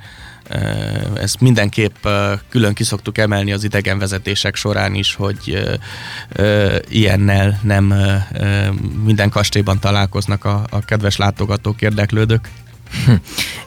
ezt 1.14 1.40
mindenképp 1.40 2.06
külön 2.48 2.74
kiszoktuk 2.74 3.18
emelni 3.18 3.52
az 3.52 3.64
idegenvezetések 3.64 4.54
során 4.54 4.94
is, 4.94 5.14
hogy 5.14 5.62
ilyennel 6.88 7.60
nem 7.62 7.94
minden 9.04 9.30
kastélyban 9.30 9.78
találkoznak 9.78 10.44
a, 10.44 10.66
kedves 10.86 11.16
látogatók, 11.16 11.82
érdeklődők. 11.82 12.48
Hm. 13.06 13.12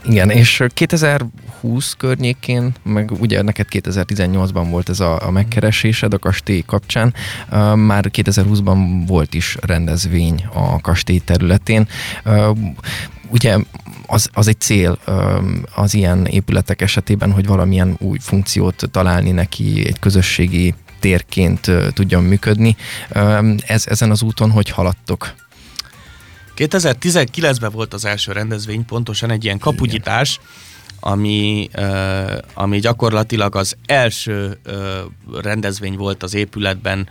Igen, 0.03 0.29
és 0.29 0.63
2020 0.73 1.93
környékén, 1.97 2.73
meg 2.83 3.11
ugye 3.11 3.41
neked 3.41 3.67
2018-ban 3.71 4.67
volt 4.69 4.89
ez 4.89 4.99
a, 4.99 5.27
a 5.27 5.31
megkeresésed 5.31 6.13
a 6.13 6.19
kastély 6.19 6.63
kapcsán, 6.65 7.13
már 7.75 8.05
2020-ban 8.13 9.03
volt 9.07 9.33
is 9.33 9.57
rendezvény 9.61 10.45
a 10.53 10.81
kastély 10.81 11.19
területén. 11.19 11.87
Ugye 13.29 13.57
az, 14.07 14.29
az 14.33 14.47
egy 14.47 14.59
cél 14.59 14.99
az 15.75 15.93
ilyen 15.93 16.25
épületek 16.25 16.81
esetében, 16.81 17.31
hogy 17.31 17.45
valamilyen 17.45 17.95
új 17.99 18.17
funkciót 18.21 18.83
találni 18.91 19.31
neki, 19.31 19.87
egy 19.87 19.99
közösségi 19.99 20.73
térként 20.99 21.71
tudjon 21.93 22.23
működni. 22.23 22.75
Ez, 23.65 23.87
ezen 23.87 24.11
az 24.11 24.21
úton 24.21 24.51
hogy 24.51 24.69
haladtok? 24.69 25.33
2019-ben 26.57 27.71
volt 27.71 27.93
az 27.93 28.05
első 28.05 28.31
rendezvény, 28.31 28.85
pontosan 28.85 29.31
egy 29.31 29.43
ilyen 29.43 29.59
kapugyitás, 29.59 30.39
ami, 30.99 31.69
ami 32.53 32.79
gyakorlatilag 32.79 33.55
az 33.55 33.75
első 33.85 34.57
rendezvény 35.41 35.95
volt 35.95 36.23
az 36.23 36.33
épületben 36.33 37.07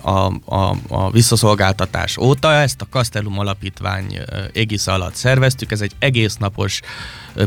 a, 0.00 0.32
a, 0.44 0.76
a 0.88 1.10
visszaszolgáltatás 1.10 2.16
óta. 2.16 2.52
Ezt 2.52 2.80
a 2.80 2.86
Castellum 2.90 3.38
Alapítvány 3.38 4.18
égisze 4.52 4.92
alatt 4.92 5.14
szerveztük. 5.14 5.72
Ez 5.72 5.80
egy 5.80 5.92
egész 5.98 6.36
napos, 6.36 6.80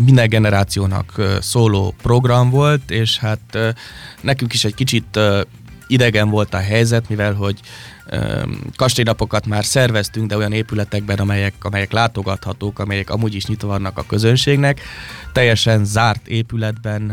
minden 0.01 0.29
generációnak 0.29 1.22
szóló 1.41 1.96
program 2.01 2.50
volt, 2.50 2.91
és 2.91 3.17
hát 3.17 3.58
nekünk 4.22 4.53
is 4.53 4.63
egy 4.63 4.75
kicsit 4.75 5.19
idegen 5.88 6.29
volt 6.29 6.53
a 6.53 6.60
helyzet, 6.60 7.10
mivel 7.10 7.34
hogy 7.34 7.60
kastélynapokat 8.75 9.46
már 9.46 9.65
szerveztünk, 9.65 10.27
de 10.27 10.38
olyan 10.38 10.51
épületekben, 10.51 11.17
amelyek, 11.17 11.53
amelyek 11.62 11.91
látogathatók, 11.91 12.79
amelyek 12.79 13.10
amúgy 13.10 13.36
is 13.36 13.46
nyitva 13.46 13.67
vannak 13.67 13.98
a 13.98 14.05
közönségnek. 14.08 14.81
Teljesen 15.34 15.86
zárt 15.86 16.27
épületben 16.27 17.12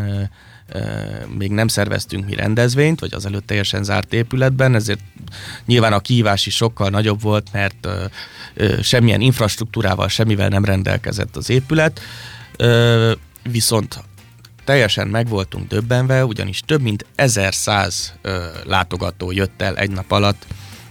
még 1.39 1.51
nem 1.51 1.69
szerveztünk 1.69 2.27
mi 2.27 2.35
rendezvényt, 2.35 3.01
vagy 3.01 3.15
az 3.15 3.27
előtt 3.27 3.47
teljesen 3.47 3.85
zárt 3.85 4.13
épületben, 4.13 4.75
ezért 4.75 5.01
nyilván 5.67 5.93
a 5.93 6.01
kihívás 6.01 6.47
is 6.47 6.55
sokkal 6.55 6.91
nagyobb 6.91 7.23
volt, 7.23 7.53
mert 7.53 7.89
semmilyen 8.83 9.21
infrastruktúrával, 9.21 10.09
semmivel 10.09 10.49
nem 10.49 10.65
rendelkezett 10.65 11.37
az 11.37 11.51
épület, 11.51 12.01
viszont 13.51 14.05
teljesen 14.65 15.09
meg 15.09 15.29
voltunk 15.29 15.69
döbbenve, 15.69 16.25
ugyanis 16.25 16.61
több 16.67 16.83
mint 16.83 17.07
1100 17.15 18.15
látogató 18.65 19.31
jött 19.33 19.63
el 19.63 19.77
egy 19.77 19.91
nap 19.91 20.13
alatt, 20.13 20.47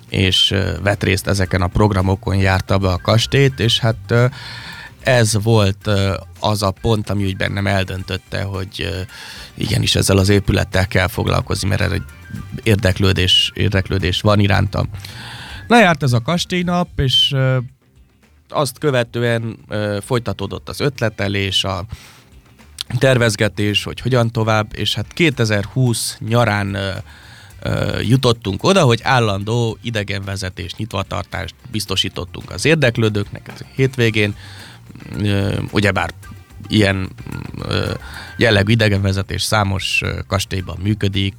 és 0.09 0.55
vett 0.81 1.03
részt 1.03 1.27
ezeken 1.27 1.61
a 1.61 1.67
programokon, 1.67 2.35
járta 2.35 2.77
be 2.77 2.87
a 2.87 2.97
kastélyt, 2.97 3.59
és 3.59 3.79
hát 3.79 4.13
ez 5.05 5.43
volt 5.43 5.89
az 6.39 6.61
a 6.61 6.71
pont, 6.71 7.09
ami 7.09 7.25
úgy 7.25 7.37
bennem 7.37 7.67
eldöntötte, 7.67 8.41
hogy 8.41 9.05
igenis 9.53 9.95
ezzel 9.95 10.17
az 10.17 10.29
épülettel 10.29 10.87
kell 10.87 11.07
foglalkozni, 11.07 11.67
mert 11.67 11.91
egy 11.91 12.03
érdeklődés, 12.63 13.51
érdeklődés 13.53 14.21
van 14.21 14.39
irántam. 14.39 14.89
Na 15.67 15.79
járt 15.79 16.03
ez 16.03 16.13
a 16.13 16.21
kastélynap, 16.21 16.87
és 16.95 17.35
azt 18.49 18.77
követően 18.77 19.57
folytatódott 20.01 20.69
az 20.69 20.79
ötletelés, 20.79 21.63
a 21.63 21.85
tervezgetés, 22.97 23.83
hogy 23.83 23.99
hogyan 23.99 24.31
tovább, 24.31 24.71
és 24.75 24.93
hát 24.93 25.13
2020 25.13 26.17
nyarán 26.19 26.77
jutottunk 28.01 28.63
oda, 28.63 28.81
hogy 28.81 28.99
állandó 29.03 29.77
idegenvezetés, 29.81 30.75
nyitvatartást 30.75 31.55
biztosítottunk 31.71 32.51
az 32.51 32.65
érdeklődőknek 32.65 33.51
hétvégén, 33.75 34.35
ugyebár 35.71 36.09
ilyen 36.67 37.09
jellegű 38.37 38.71
idegenvezetés 38.71 39.41
számos 39.43 40.01
kastélyban 40.27 40.77
működik, 40.81 41.35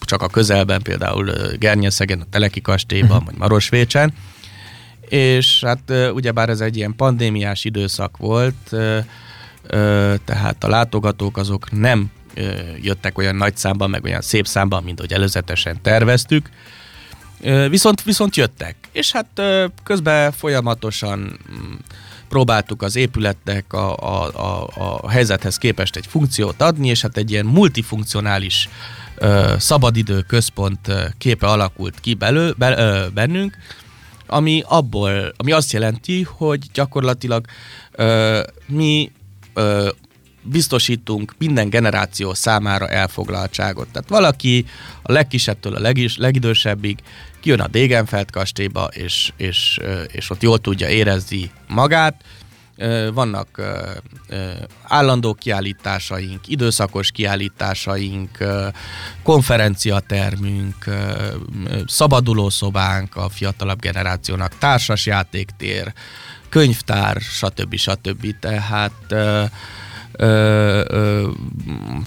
csak 0.00 0.22
a 0.22 0.28
közelben, 0.28 0.82
például 0.82 1.32
Gernyeszegen, 1.58 2.20
a 2.20 2.26
Teleki 2.30 2.60
kastélyban, 2.60 3.10
uh-huh. 3.10 3.24
vagy 3.24 3.36
Marosvécsen, 3.38 4.12
és 5.08 5.64
hát 5.66 5.92
ugyebár 6.14 6.48
ez 6.48 6.60
egy 6.60 6.76
ilyen 6.76 6.96
pandémiás 6.96 7.64
időszak 7.64 8.16
volt, 8.16 8.74
tehát 10.24 10.64
a 10.64 10.68
látogatók 10.68 11.36
azok 11.36 11.70
nem 11.70 12.10
jöttek 12.80 13.18
olyan 13.18 13.36
nagy 13.36 13.56
számban, 13.56 13.90
meg 13.90 14.04
olyan 14.04 14.20
szép 14.20 14.46
számban, 14.46 14.82
mint 14.82 15.00
hogy 15.00 15.12
előzetesen 15.12 15.78
terveztük, 15.82 16.48
Viszont, 17.68 18.02
viszont 18.02 18.36
jöttek, 18.36 18.76
és 18.92 19.12
hát 19.12 19.42
közben 19.84 20.32
folyamatosan 20.32 21.18
mm, 21.18 21.72
próbáltuk 22.28 22.82
az 22.82 22.96
épületnek 22.96 23.72
a, 23.72 23.96
a, 23.96 24.30
a, 24.34 24.68
a 25.00 25.10
helyzethez 25.10 25.56
képest 25.56 25.96
egy 25.96 26.06
funkciót 26.06 26.62
adni, 26.62 26.88
és 26.88 27.02
hát 27.02 27.16
egy 27.16 27.30
ilyen 27.30 27.46
multifunkcionális 27.46 28.68
ö, 29.16 29.54
szabadidő 29.58 30.20
központ 30.20 30.92
képe 31.18 31.46
alakult 31.46 32.00
ki 32.00 32.14
belő, 32.14 32.54
be, 32.58 32.78
ö, 32.78 33.06
bennünk, 33.14 33.56
ami 34.26 34.62
abból, 34.66 35.32
ami 35.36 35.52
azt 35.52 35.72
jelenti, 35.72 36.22
hogy 36.22 36.60
gyakorlatilag 36.72 37.44
ö, 37.92 38.40
mi 38.66 39.12
ö, 39.54 39.88
biztosítunk 40.42 41.34
minden 41.38 41.68
generáció 41.68 42.34
számára 42.34 42.88
elfoglaltságot. 42.88 43.88
Tehát 43.92 44.08
valaki 44.08 44.66
a 45.02 45.12
legkisebbtől 45.12 45.74
a 45.74 45.80
legis, 45.80 46.16
legidősebbig 46.16 46.98
kijön 47.42 47.60
a 47.60 47.66
Degenfeld 47.66 48.30
kastélyba, 48.30 48.84
és, 48.84 49.32
és, 49.36 49.78
és 50.06 50.30
ott 50.30 50.42
jól 50.42 50.58
tudja 50.58 50.88
érezni 50.88 51.50
magát. 51.68 52.14
Vannak 53.12 53.62
állandó 54.82 55.34
kiállításaink, 55.34 56.48
időszakos 56.48 57.10
kiállításaink, 57.10 58.38
konferenciatermünk, 59.22 60.84
szabadulószobánk 61.86 63.16
a 63.16 63.28
fiatalabb 63.28 63.80
generációnak, 63.80 64.58
társasjátéktér, 64.58 65.92
könyvtár, 66.48 67.20
stb. 67.20 67.76
stb. 67.76 68.38
Tehát 68.40 68.92
ö, 69.08 69.44
ö, 70.12 71.30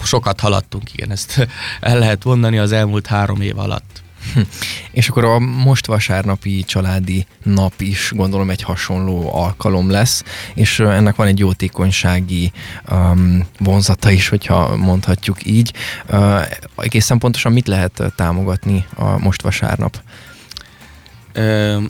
sokat 0.04 0.40
haladtunk, 0.40 0.92
igen, 0.92 1.10
ezt 1.10 1.48
el 1.80 1.98
lehet 1.98 2.24
mondani 2.24 2.58
az 2.58 2.72
elmúlt 2.72 3.06
három 3.06 3.40
év 3.40 3.58
alatt. 3.58 4.04
És 4.90 5.08
akkor 5.08 5.24
a 5.24 5.38
most 5.38 5.86
vasárnapi 5.86 6.64
családi 6.64 7.26
nap 7.42 7.80
is 7.80 8.12
gondolom 8.14 8.50
egy 8.50 8.62
hasonló 8.62 9.34
alkalom 9.34 9.90
lesz, 9.90 10.24
és 10.54 10.78
ennek 10.78 11.16
van 11.16 11.26
egy 11.26 11.38
jótékonysági 11.38 12.52
um, 12.90 13.46
vonzata 13.58 14.10
is, 14.10 14.28
hogyha 14.28 14.76
mondhatjuk 14.76 15.46
így. 15.46 15.72
Uh, 16.10 16.40
egészen 16.76 17.18
pontosan 17.18 17.52
mit 17.52 17.66
lehet 17.66 18.02
támogatni 18.16 18.86
a 18.94 19.18
most 19.18 19.42
vasárnap? 19.42 20.00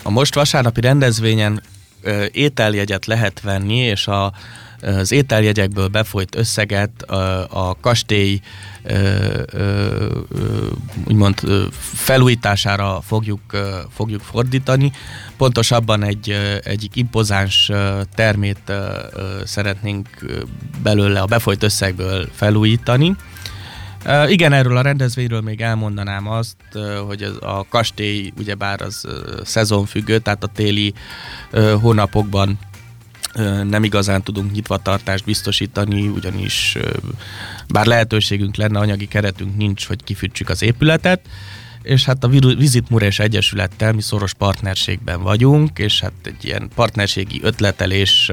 A 0.03 0.11
most 0.11 0.35
vasárnapi 0.35 0.81
rendezvényen 0.81 1.63
ételjegyet 2.33 3.07
lehet 3.07 3.41
venni, 3.41 3.77
és 3.77 4.07
a 4.07 4.33
az 4.81 5.13
ételjegyekből 5.13 5.89
befolyt 5.89 6.35
összeget 6.35 7.03
a, 7.03 7.77
kastély 7.81 8.41
úgymond 11.05 11.41
felújítására 11.95 13.01
fogjuk, 13.01 13.41
fogjuk 13.95 14.21
fordítani. 14.21 14.93
Pontosabban 15.37 16.03
egy 16.03 16.61
egyik 16.65 16.97
impozáns 16.97 17.71
termét 18.15 18.73
szeretnénk 19.45 20.09
belőle 20.83 21.21
a 21.21 21.27
befolyt 21.27 21.63
összegből 21.63 22.29
felújítani. 22.33 23.17
Igen, 24.27 24.53
erről 24.53 24.77
a 24.77 24.81
rendezvényről 24.81 25.41
még 25.41 25.61
elmondanám 25.61 26.29
azt, 26.29 26.57
hogy 27.07 27.23
a 27.41 27.69
kastély 27.69 28.33
ugyebár 28.39 28.81
az 28.81 29.07
szezonfüggő, 29.45 30.19
tehát 30.19 30.45
a 30.45 30.51
téli 30.55 30.95
hónapokban 31.81 32.59
nem 33.69 33.85
igazán 33.85 34.23
tudunk 34.23 34.53
nyitvatartást 34.53 35.25
biztosítani, 35.25 36.09
ugyanis 36.09 36.77
bár 37.69 37.87
lehetőségünk 37.87 38.57
lenne, 38.57 38.79
anyagi 38.79 39.09
keretünk 39.09 39.57
nincs, 39.57 39.87
hogy 39.87 40.05
kifűtsük 40.05 40.49
az 40.49 40.63
épületet, 40.63 41.21
és 41.83 42.05
hát 42.05 42.25
a 42.25 42.29
Visit 42.29 42.91
Mures 42.91 43.19
Egyesülettel 43.19 43.93
mi 43.93 44.03
szoros 44.03 44.35
partnerségben 44.35 45.23
vagyunk, 45.23 45.79
és 45.79 46.01
hát 46.01 46.13
egy 46.23 46.45
ilyen 46.45 46.69
partnerségi 46.75 47.41
ötletelés 47.43 48.31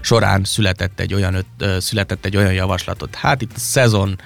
során 0.00 0.44
született 0.44 1.00
egy 1.00 1.14
olyan, 1.14 1.34
öt, 1.34 1.80
született 1.80 2.24
egy 2.24 2.36
olyan 2.36 2.52
javaslatot. 2.52 3.14
Hát 3.14 3.42
itt 3.42 3.52
a 3.54 3.58
szezon 3.58 4.18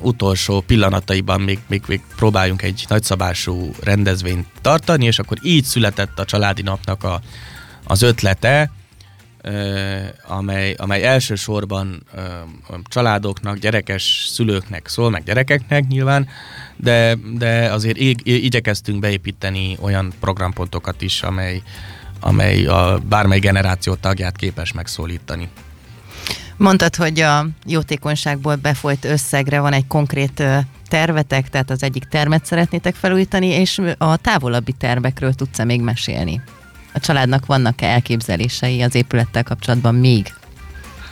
utolsó 0.00 0.60
pillanataiban 0.60 1.40
még, 1.40 1.58
még, 1.66 1.82
még 1.86 2.00
próbáljunk 2.16 2.62
egy 2.62 2.84
nagyszabású 2.88 3.70
rendezvényt 3.82 4.46
tartani, 4.60 5.04
és 5.04 5.18
akkor 5.18 5.38
így 5.42 5.64
született 5.64 6.18
a 6.18 6.24
családi 6.24 6.62
napnak 6.62 7.04
a, 7.04 7.20
az 7.84 8.02
ötlete, 8.02 8.70
amely, 10.26 10.74
amely 10.78 11.04
elsősorban 11.04 12.02
családoknak, 12.84 13.58
gyerekes 13.58 14.26
szülőknek 14.28 14.88
szól, 14.88 15.10
meg 15.10 15.22
gyerekeknek 15.22 15.86
nyilván, 15.86 16.28
de, 16.76 17.16
de 17.34 17.72
azért 17.72 17.96
ig- 17.96 18.26
igyekeztünk 18.26 19.00
beépíteni 19.00 19.76
olyan 19.80 20.12
programpontokat 20.20 21.02
is, 21.02 21.22
amely, 21.22 21.62
amely 22.20 22.66
a 22.66 23.00
bármely 23.08 23.38
generáció 23.38 23.94
tagját 23.94 24.36
képes 24.36 24.72
megszólítani. 24.72 25.48
Mondtad, 26.56 26.96
hogy 26.96 27.20
a 27.20 27.46
jótékonyságból 27.66 28.56
befolyt 28.56 29.04
összegre 29.04 29.60
van 29.60 29.72
egy 29.72 29.86
konkrét 29.86 30.42
tervetek, 30.88 31.48
tehát 31.48 31.70
az 31.70 31.82
egyik 31.82 32.04
termet 32.04 32.44
szeretnétek 32.44 32.94
felújítani, 32.94 33.46
és 33.46 33.80
a 33.98 34.16
távolabbi 34.16 34.72
tervekről 34.72 35.34
tudsz-e 35.34 35.64
még 35.64 35.80
mesélni? 35.80 36.40
A 36.92 37.00
családnak 37.00 37.46
vannak-e 37.46 37.86
elképzelései 37.86 38.82
az 38.82 38.94
épülettel 38.94 39.42
kapcsolatban 39.42 39.94
még? 39.94 40.32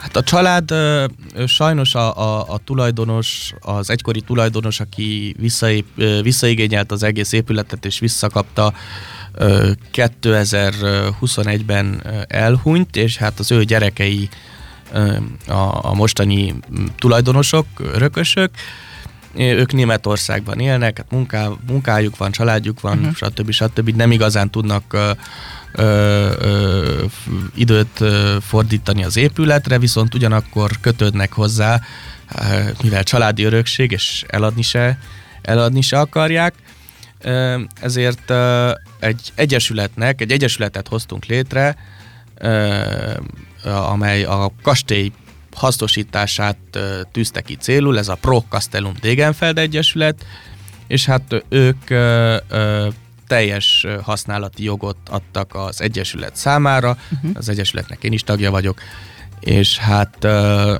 Hát 0.01 0.15
a 0.15 0.23
család 0.23 0.71
ö, 0.71 1.05
sajnos 1.47 1.95
a, 1.95 2.17
a, 2.17 2.53
a 2.53 2.57
tulajdonos, 2.57 3.53
az 3.59 3.89
egykori 3.89 4.21
tulajdonos, 4.21 4.79
aki 4.79 5.35
visszaép, 5.39 5.85
ö, 5.95 6.21
visszaigényelt 6.21 6.91
az 6.91 7.03
egész 7.03 7.31
épületet 7.31 7.85
és 7.85 7.99
visszakapta, 7.99 8.73
2021-ben 9.93 12.03
elhunyt, 12.27 12.95
és 12.95 13.17
hát 13.17 13.39
az 13.39 13.51
ő 13.51 13.63
gyerekei 13.63 14.29
a, 15.47 15.85
a 15.85 15.93
mostani 15.93 16.55
tulajdonosok, 16.97 17.65
örökösök, 17.77 18.51
ők 19.35 19.73
Németországban 19.73 20.59
élnek, 20.59 20.97
hát 20.97 21.11
munká, 21.11 21.49
munkájuk 21.67 22.17
van, 22.17 22.31
családjuk 22.31 22.81
van, 22.81 22.97
uh-huh. 22.97 23.13
stb. 23.13 23.51
stb. 23.51 23.89
Nem 23.89 24.11
igazán 24.11 24.49
tudnak 24.49 24.97
ö, 25.71 25.83
ö, 26.39 27.03
időt 27.55 28.03
fordítani 28.41 29.03
az 29.03 29.17
épületre, 29.17 29.79
viszont 29.79 30.13
ugyanakkor 30.13 30.71
kötődnek 30.81 31.33
hozzá, 31.33 31.81
mivel 32.83 33.03
családi 33.03 33.43
örökség, 33.43 33.91
és 33.91 34.23
eladni 34.27 34.61
se, 34.61 34.99
eladni 35.41 35.81
se 35.81 35.99
akarják. 35.99 36.53
Ezért 37.81 38.31
egy 38.99 39.31
egyesületnek, 39.35 40.21
egy 40.21 40.31
egyesületet 40.31 40.87
hoztunk 40.87 41.25
létre, 41.25 41.75
amely 43.63 44.23
a 44.23 44.51
kastély 44.61 45.11
hasznosítását 45.55 46.57
tűzte 47.11 47.41
ki 47.41 47.55
célul, 47.55 47.97
ez 47.97 48.07
a 48.07 48.15
Pro 48.15 48.43
Castellum 48.49 48.93
Degenfeld 49.01 49.57
Egyesület, 49.57 50.25
és 50.87 51.05
hát 51.05 51.43
ők 51.49 51.89
teljes 53.29 53.85
használati 54.01 54.63
jogot 54.63 54.97
adtak 55.09 55.55
az 55.55 55.81
Egyesület 55.81 56.35
számára, 56.35 56.97
uh-huh. 57.11 57.31
az 57.33 57.49
Egyesületnek 57.49 58.03
én 58.03 58.11
is 58.11 58.23
tagja 58.23 58.51
vagyok, 58.51 58.81
és 59.39 59.77
hát 59.77 60.25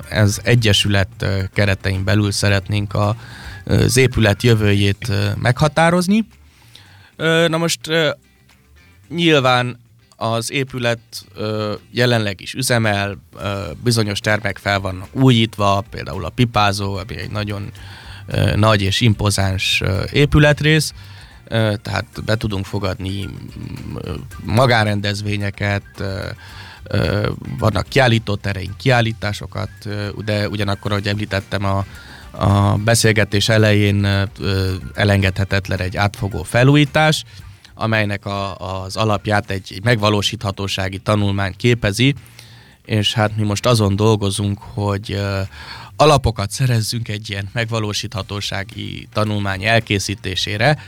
ez 0.08 0.40
Egyesület 0.42 1.26
keretein 1.54 2.04
belül 2.04 2.30
szeretnénk 2.30 2.94
a, 2.94 3.16
az 3.64 3.96
épület 3.96 4.42
jövőjét 4.42 5.12
meghatározni. 5.36 6.26
Na 7.46 7.56
most 7.56 7.80
nyilván 9.08 9.78
az 10.16 10.52
épület 10.52 11.00
ö, 11.34 11.74
jelenleg 11.90 12.40
is 12.40 12.54
üzemel, 12.54 13.16
ö, 13.36 13.70
bizonyos 13.82 14.20
termek 14.20 14.58
fel 14.58 14.80
vannak 14.80 15.08
újítva, 15.12 15.84
például 15.90 16.24
a 16.24 16.28
Pipázó, 16.28 16.94
ami 16.94 17.16
egy 17.18 17.30
nagyon 17.30 17.70
ö, 18.26 18.56
nagy 18.56 18.82
és 18.82 19.00
impozáns 19.00 19.80
ö, 19.84 20.02
épületrész, 20.12 20.92
tehát 21.82 22.06
be 22.24 22.36
tudunk 22.36 22.64
fogadni 22.64 23.28
magánrendezvényeket, 24.44 26.02
vannak 27.58 27.88
kiállítótereink, 27.88 28.76
kiállításokat, 28.76 29.70
de 30.24 30.48
ugyanakkor, 30.48 30.90
ahogy 30.90 31.08
említettem, 31.08 31.64
a, 31.64 31.84
a 32.30 32.76
beszélgetés 32.76 33.48
elején 33.48 34.28
elengedhetetlen 34.94 35.80
egy 35.80 35.96
átfogó 35.96 36.42
felújítás, 36.42 37.24
amelynek 37.74 38.26
a, 38.26 38.56
az 38.56 38.96
alapját 38.96 39.50
egy, 39.50 39.72
egy 39.74 39.84
megvalósíthatósági 39.84 40.98
tanulmány 40.98 41.54
képezi, 41.56 42.14
és 42.84 43.14
hát 43.14 43.36
mi 43.36 43.42
most 43.42 43.66
azon 43.66 43.96
dolgozunk, 43.96 44.58
hogy 44.58 45.20
alapokat 45.96 46.50
szerezzünk 46.50 47.08
egy 47.08 47.30
ilyen 47.30 47.48
megvalósíthatósági 47.52 49.08
tanulmány 49.12 49.64
elkészítésére, 49.64 50.78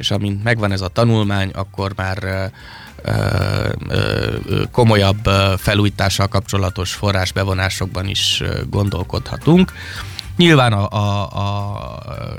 és 0.00 0.10
amint 0.10 0.42
megvan 0.42 0.72
ez 0.72 0.80
a 0.80 0.88
tanulmány, 0.88 1.50
akkor 1.50 1.92
már 1.96 2.50
komolyabb 4.70 5.24
felújítással 5.56 6.26
kapcsolatos 6.26 6.92
forrásbevonásokban 6.92 8.08
is 8.08 8.42
gondolkodhatunk. 8.70 9.72
Nyilván 10.36 10.72
a, 10.72 10.88
a, 10.88 11.28
a, 11.38 11.92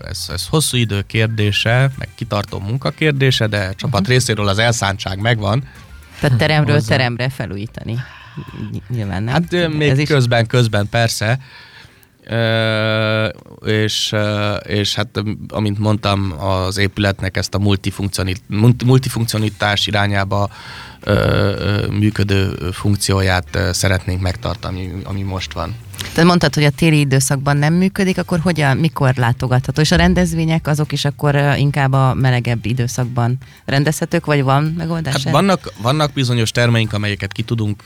ez, 0.08 0.26
ez 0.30 0.47
hosszú 0.47 0.78
idő 0.78 1.02
kérdése, 1.02 1.91
meg 1.97 2.10
kitartó 2.15 2.60
munka 2.60 2.89
kérdése, 2.89 3.47
de 3.47 3.58
a 3.58 3.74
csapat 3.74 4.00
uh-huh. 4.00 4.15
részéről 4.15 4.47
az 4.47 4.58
elszántság 4.58 5.19
megvan. 5.19 5.63
Tehát 6.19 6.38
teremről 6.38 6.76
Hozzá. 6.76 6.88
teremre 6.88 7.30
felújítani. 7.30 7.97
Nyilván 8.89 9.24
nem. 9.24 9.34
Hát 9.34 9.52
még 9.52 9.89
ez 9.89 10.08
közben, 10.08 10.41
is... 10.41 10.47
közben 10.47 10.89
persze. 10.89 11.39
És, 13.66 14.16
és 14.64 14.96
hát 14.96 15.24
amint 15.48 15.80
mondtam, 15.80 16.34
az 16.40 16.78
épületnek 16.78 17.38
ezt 17.38 17.56
a 17.56 17.60
multifunkcionitás 18.86 19.88
irányába 19.88 20.50
működő 21.90 22.70
funkcióját 22.72 23.60
szeretnénk 23.72 24.22
megtartani, 24.22 24.92
ami 25.04 25.22
most 25.22 25.54
van. 25.54 25.76
Tehát 26.14 26.30
mondtad, 26.30 26.54
hogy 26.54 26.64
a 26.64 26.70
téli 26.70 27.00
időszakban 27.00 27.58
nem 27.58 27.74
működik, 27.74 28.18
akkor 28.18 28.40
hogyan, 28.40 28.78
mikor 28.78 29.16
látogatható? 29.16 29.82
És 29.82 29.92
a 29.92 29.96
rendezvények 29.96 30.68
azok 30.68 30.92
is 30.92 31.06
akkor 31.06 31.36
inkább 31.58 31.94
a 31.94 32.14
melegebb 32.14 32.66
időszakban 32.66 33.38
rendezhetők, 33.66 34.26
vagy 34.26 34.44
van 34.44 34.74
megoldás? 34.78 35.24
Hát 35.24 35.34
vannak, 35.34 35.74
vannak 35.82 36.14
bizonyos 36.14 36.52
termeink, 36.52 36.94
amelyeket 36.94 37.32
ki 37.32 37.42
tudunk 37.42 37.84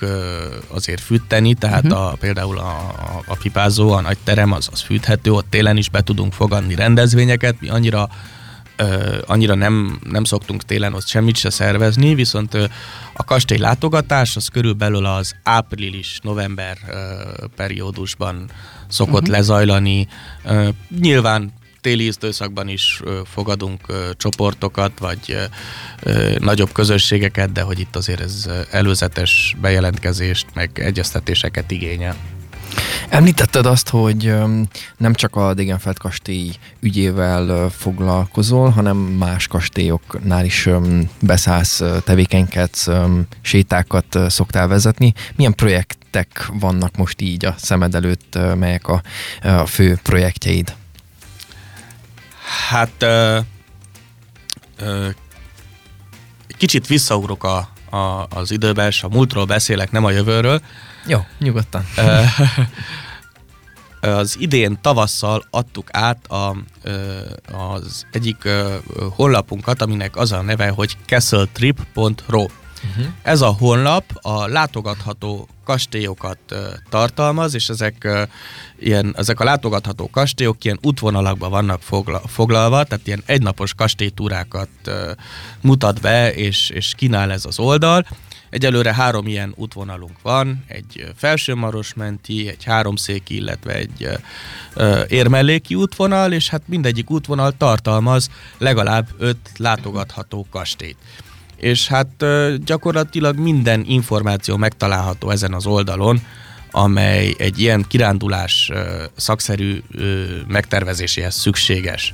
azért 0.67 1.01
fűteni, 1.01 1.53
tehát 1.53 1.83
uh-huh. 1.83 2.01
a, 2.01 2.15
például 2.19 2.57
a, 2.57 2.69
a, 2.87 3.23
a 3.27 3.35
pipázó, 3.35 3.91
a 3.91 4.01
nagy 4.01 4.17
terem, 4.23 4.51
az, 4.51 4.69
az 4.71 4.81
fűthető, 4.81 5.31
ott 5.31 5.49
télen 5.49 5.77
is 5.77 5.89
be 5.89 6.01
tudunk 6.01 6.33
fogadni 6.33 6.75
rendezvényeket, 6.75 7.55
mi 7.59 7.69
annyira 7.69 8.09
Annyira 9.25 9.55
nem, 9.55 9.99
nem 10.09 10.23
szoktunk 10.23 10.63
télen 10.63 10.93
ott 10.93 11.07
semmit 11.07 11.35
se 11.35 11.49
szervezni, 11.49 12.15
viszont 12.15 12.53
a 13.13 13.23
kastély 13.23 13.57
látogatás 13.57 14.35
az 14.35 14.47
körülbelül 14.47 15.05
az 15.05 15.35
április-november 15.43 16.77
periódusban 17.55 18.49
szokott 18.87 19.21
uh-huh. 19.21 19.35
lezajlani. 19.35 20.07
Nyilván 20.99 21.53
téli 21.81 22.05
időszakban 22.05 22.67
is 22.67 23.01
fogadunk 23.25 23.81
csoportokat, 24.17 24.99
vagy 24.99 25.37
nagyobb 26.39 26.71
közösségeket, 26.71 27.51
de 27.51 27.61
hogy 27.61 27.79
itt 27.79 27.95
azért 27.95 28.19
ez 28.19 28.49
előzetes 28.71 29.55
bejelentkezést, 29.61 30.45
meg 30.53 30.79
egyeztetéseket 30.79 31.71
igényel. 31.71 32.15
Említetted 33.09 33.65
azt, 33.65 33.89
hogy 33.89 34.33
nem 34.97 35.13
csak 35.13 35.35
a 35.35 35.53
Degenfeld 35.53 35.97
kastély 35.97 36.51
ügyével 36.79 37.69
foglalkozol, 37.69 38.69
hanem 38.69 38.97
más 38.97 39.47
kastélyoknál 39.47 40.45
is 40.45 40.69
beszállsz, 41.19 41.81
tevékenykedsz, 42.03 42.87
sétákat 43.41 44.17
szoktál 44.27 44.67
vezetni. 44.67 45.13
Milyen 45.35 45.53
projektek 45.53 46.49
vannak 46.59 46.95
most 46.95 47.21
így 47.21 47.45
a 47.45 47.55
szemed 47.57 47.95
előtt, 47.95 48.37
melyek 48.55 48.87
a, 48.87 49.01
a 49.43 49.65
fő 49.65 49.99
projektjeid? 50.03 50.75
Hát 52.69 53.03
ö, 53.03 53.39
ö, 54.77 55.07
kicsit 56.57 56.87
visszaugrok 56.87 57.43
a, 57.43 57.69
a, 57.95 58.27
az 58.29 58.51
időbe, 58.51 58.87
és 58.87 59.03
a 59.03 59.09
múltról 59.09 59.45
beszélek, 59.45 59.91
nem 59.91 60.05
a 60.05 60.11
jövőről. 60.11 60.61
Jó, 61.05 61.19
nyugodtan. 61.39 61.85
az 64.01 64.35
idén 64.39 64.77
tavasszal 64.81 65.45
adtuk 65.49 65.87
át 65.91 66.27
a, 66.27 66.55
az 67.51 68.05
egyik 68.11 68.49
honlapunkat, 69.15 69.81
aminek 69.81 70.15
az 70.15 70.31
a 70.31 70.41
neve, 70.41 70.69
hogy 70.69 70.97
castletrip.ro. 71.05 72.45
Uh-huh. 72.89 73.13
Ez 73.21 73.41
a 73.41 73.47
honlap 73.47 74.03
a 74.21 74.47
látogatható 74.47 75.47
kastélyokat 75.65 76.37
tartalmaz, 76.89 77.53
és 77.53 77.69
ezek, 77.69 78.07
ilyen, 78.79 79.13
ezek 79.17 79.39
a 79.39 79.43
látogatható 79.43 80.09
kastélyok 80.09 80.63
ilyen 80.63 80.79
útvonalakban 80.81 81.49
vannak 81.49 81.81
fogla, 81.81 82.21
foglalva, 82.27 82.83
tehát 82.83 83.07
ilyen 83.07 83.23
egynapos 83.25 83.73
kastélytúrákat 83.73 84.69
mutat 85.61 86.01
be, 86.01 86.33
és, 86.33 86.69
és 86.69 86.93
kínál 86.97 87.31
ez 87.31 87.45
az 87.45 87.59
oldal. 87.59 88.05
Egyelőre 88.49 88.93
három 88.93 89.27
ilyen 89.27 89.53
útvonalunk 89.55 90.21
van, 90.21 90.63
egy 90.67 91.11
felsőmarosmenti, 91.15 92.47
egy 92.47 92.63
háromszéki, 92.63 93.35
illetve 93.35 93.73
egy 93.73 94.19
uh, 94.75 94.99
érmelléki 95.07 95.75
útvonal, 95.75 96.31
és 96.31 96.49
hát 96.49 96.61
mindegyik 96.65 97.09
útvonal 97.09 97.51
tartalmaz 97.57 98.29
legalább 98.57 99.07
öt 99.17 99.51
látogatható 99.57 100.47
kastélyt 100.51 100.97
és 101.57 101.87
hát 101.87 102.25
gyakorlatilag 102.65 103.37
minden 103.37 103.83
információ 103.87 104.57
megtalálható 104.57 105.29
ezen 105.29 105.53
az 105.53 105.65
oldalon, 105.65 106.21
amely 106.71 107.35
egy 107.37 107.59
ilyen 107.59 107.85
kirándulás 107.87 108.71
szakszerű 109.15 109.81
megtervezéséhez 110.47 111.35
szükséges. 111.35 112.13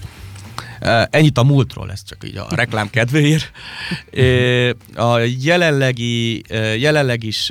Ennyit 1.10 1.38
a 1.38 1.44
múltról, 1.44 1.92
ez 1.92 2.04
csak 2.04 2.24
így 2.28 2.38
a 2.38 2.48
reklám 2.50 2.90
kedvéért. 2.90 3.52
A 4.96 5.18
jelenlegi, 5.42 6.44
jelenleg 6.78 7.24
is 7.24 7.50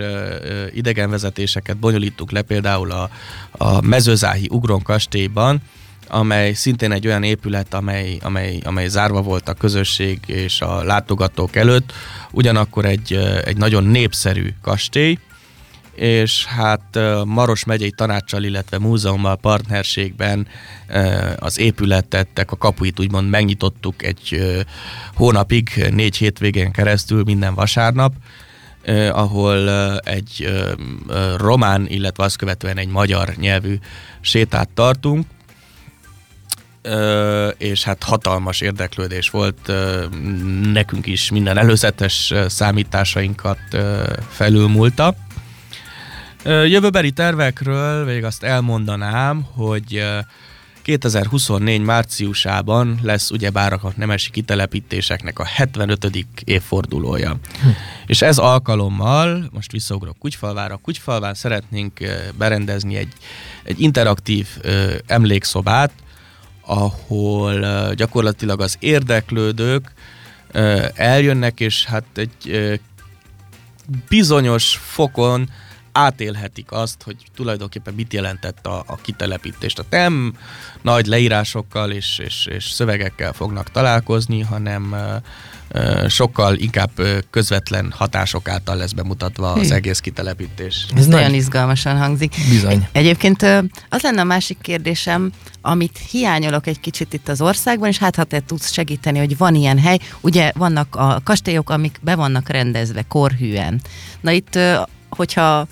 idegenvezetéseket 0.75 1.77
bonyolítunk 1.77 2.31
le 2.31 2.43
például 2.43 2.91
a, 2.91 3.11
a 3.51 3.81
mezőzáhi 3.81 4.49
Ugron 4.51 4.83
kastélyban, 4.83 5.63
amely 6.11 6.53
szintén 6.53 6.93
egy 6.93 7.07
olyan 7.07 7.23
épület, 7.23 7.75
amely, 7.75 8.19
amely, 8.23 8.59
amely 8.65 8.89
zárva 8.89 9.23
volt 9.23 9.49
a 9.49 9.55
közösség 9.55 10.19
és 10.27 10.61
a 10.61 10.83
látogatók 10.83 11.57
előtt, 11.57 11.93
ugyanakkor 12.31 12.85
egy, 12.85 13.13
egy 13.45 13.57
nagyon 13.57 13.85
népszerű 13.85 14.49
kastély, 14.63 15.19
és 15.95 16.45
hát 16.45 16.99
Maros 17.25 17.65
megyei 17.65 17.91
tanácssal, 17.91 18.43
illetve 18.43 18.79
múzeummal 18.79 19.37
partnerségben 19.37 20.47
az 21.37 21.59
épületet, 21.59 22.39
a 22.39 22.57
kapuit 22.57 23.01
úgymond 23.01 23.29
megnyitottuk 23.29 24.03
egy 24.03 24.41
hónapig, 25.15 25.87
négy 25.91 26.17
hétvégén 26.17 26.71
keresztül 26.71 27.23
minden 27.23 27.55
vasárnap, 27.55 28.13
ahol 29.11 29.71
egy 29.99 30.49
román, 31.37 31.87
illetve 31.89 32.25
azt 32.25 32.37
követően 32.37 32.77
egy 32.77 32.89
magyar 32.89 33.35
nyelvű 33.37 33.79
sétát 34.21 34.69
tartunk, 34.69 35.27
és 37.59 37.85
hát 37.85 38.03
hatalmas 38.03 38.61
érdeklődés 38.61 39.31
volt 39.31 39.73
nekünk 40.73 41.07
is 41.07 41.31
minden 41.31 41.59
előzetes 41.59 42.35
számításainkat 42.49 43.59
felülmúlta. 44.29 45.15
Jövőbeli 46.45 47.11
tervekről 47.11 48.05
még 48.05 48.25
azt 48.25 48.43
elmondanám, 48.43 49.47
hogy 49.55 50.05
2024 50.83 51.81
márciusában 51.81 52.99
lesz 53.03 53.31
ugyebár 53.31 53.73
a 53.73 53.93
nemesi 53.97 54.31
kitelepítéseknek 54.31 55.39
a 55.39 55.45
75. 55.45 56.27
évfordulója. 56.45 57.31
Hm. 57.63 57.69
És 58.07 58.23
ez 58.23 58.39
alkalommal, 58.39 59.49
most 59.53 59.73
visszaugrok 59.73 60.19
Kutyfalvára, 60.19 60.77
Kutyfalván 60.77 61.35
szeretnénk 61.35 61.99
berendezni 62.39 62.97
egy, 62.97 63.13
egy 63.63 63.81
interaktív 63.81 64.47
emlékszobát, 65.07 65.93
ahol 66.71 67.95
gyakorlatilag 67.95 68.61
az 68.61 68.77
érdeklődők 68.79 69.93
eljönnek, 70.95 71.61
és 71.61 71.85
hát 71.85 72.05
egy 72.15 72.79
bizonyos 74.09 74.77
fokon 74.83 75.51
átélhetik 75.93 76.73
azt, 76.73 77.03
hogy 77.03 77.17
tulajdonképpen 77.35 77.95
mit 77.95 78.13
jelentett 78.13 78.67
a, 78.67 78.83
a 78.87 78.97
kitelepítést. 78.97 79.79
A 79.79 79.85
nem 79.91 80.37
nagy 80.83 81.07
leírásokkal 81.07 81.91
és, 81.91 82.19
és, 82.19 82.47
és 82.47 82.65
szövegekkel 82.65 83.33
fognak 83.33 83.71
találkozni, 83.71 84.41
hanem 84.41 84.95
sokkal 86.09 86.57
inkább 86.57 86.91
közvetlen 87.31 87.93
hatások 87.97 88.49
által 88.49 88.77
lesz 88.77 88.93
bemutatva 88.93 89.53
az 89.53 89.71
egész 89.71 89.99
kitelepítés. 89.99 90.87
Ez 90.97 91.07
nagyon 91.07 91.35
izgalmasan 91.35 91.99
hangzik. 91.99 92.35
Bizony. 92.49 92.89
Egyébként 92.93 93.43
az 93.89 94.03
lenne 94.03 94.21
a 94.21 94.25
másik 94.25 94.59
kérdésem, 94.61 95.33
amit 95.61 95.99
hiányolok 96.11 96.67
egy 96.67 96.81
kicsit 96.81 97.13
itt 97.13 97.29
az 97.29 97.41
országban, 97.41 97.89
és 97.89 97.99
hát 97.99 98.17
ha 98.17 98.25
te 98.25 98.41
tudsz 98.41 98.73
segíteni, 98.73 99.19
hogy 99.19 99.37
van 99.37 99.55
ilyen 99.55 99.79
hely, 99.79 99.99
ugye 100.21 100.53
vannak 100.55 100.97
a 100.97 101.21
kastélyok, 101.25 101.71
amik 101.71 101.99
be 102.03 102.15
vannak 102.15 102.49
rendezve 102.49 103.03
korhűen. 103.03 103.81
Na 104.21 104.31
itt, 104.31 104.59
hogyha 105.09 105.67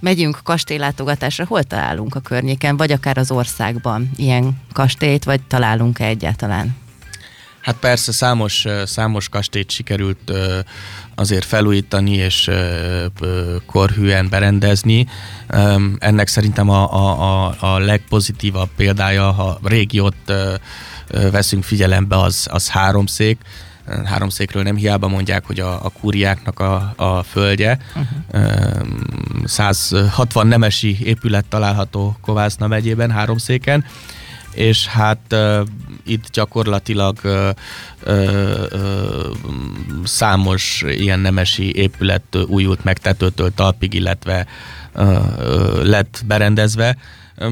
megyünk 0.00 0.40
kastélylátogatásra, 0.44 1.44
hol 1.46 1.62
találunk 1.62 2.14
a 2.14 2.20
környéken, 2.20 2.76
vagy 2.76 2.92
akár 2.92 3.18
az 3.18 3.30
országban 3.30 4.10
ilyen 4.16 4.60
kastélyt, 4.72 5.24
vagy 5.24 5.40
találunk-e 5.42 6.04
egyáltalán? 6.04 6.80
Hát 7.62 7.76
persze 7.76 8.12
számos, 8.12 8.66
számos 8.84 9.28
kastélyt 9.28 9.70
sikerült 9.70 10.32
azért 11.14 11.44
felújítani 11.44 12.10
és 12.10 12.50
korhűen 13.66 14.28
berendezni. 14.28 15.06
Ennek 15.98 16.28
szerintem 16.28 16.68
a, 16.68 16.92
a, 16.92 17.54
a 17.58 17.78
legpozitívabb 17.78 18.68
példája, 18.76 19.30
ha 19.30 19.58
régiót 19.62 20.32
veszünk 21.30 21.64
figyelembe, 21.64 22.16
az, 22.20 22.46
az 22.50 22.68
háromszék. 22.68 23.38
Háromszékről 24.04 24.62
nem 24.62 24.76
hiába 24.76 25.08
mondják, 25.08 25.46
hogy 25.46 25.60
a, 25.60 25.84
a 25.84 25.88
kúriáknak 26.00 26.60
a, 26.60 26.92
a 26.96 27.22
földje. 27.22 27.78
Uh-huh. 27.94 29.44
160 29.44 30.46
nemesi 30.46 30.98
épület 31.04 31.44
található 31.44 32.16
Kovászna 32.20 32.66
megyében, 32.66 33.10
háromszéken 33.10 33.84
és 34.54 34.86
hát 34.86 35.20
uh, 35.30 35.66
itt 36.04 36.30
gyakorlatilag 36.30 37.18
uh, 37.24 37.48
uh, 38.06 38.72
számos 40.04 40.84
ilyen 40.88 41.18
nemesi 41.18 41.74
épület 41.74 42.36
újult 42.46 42.84
meg 42.84 42.98
tetőtől 42.98 43.54
talpig, 43.54 43.94
illetve 43.94 44.46
uh, 44.46 44.46
uh, 44.94 45.84
lett 45.84 46.22
berendezve. 46.26 46.96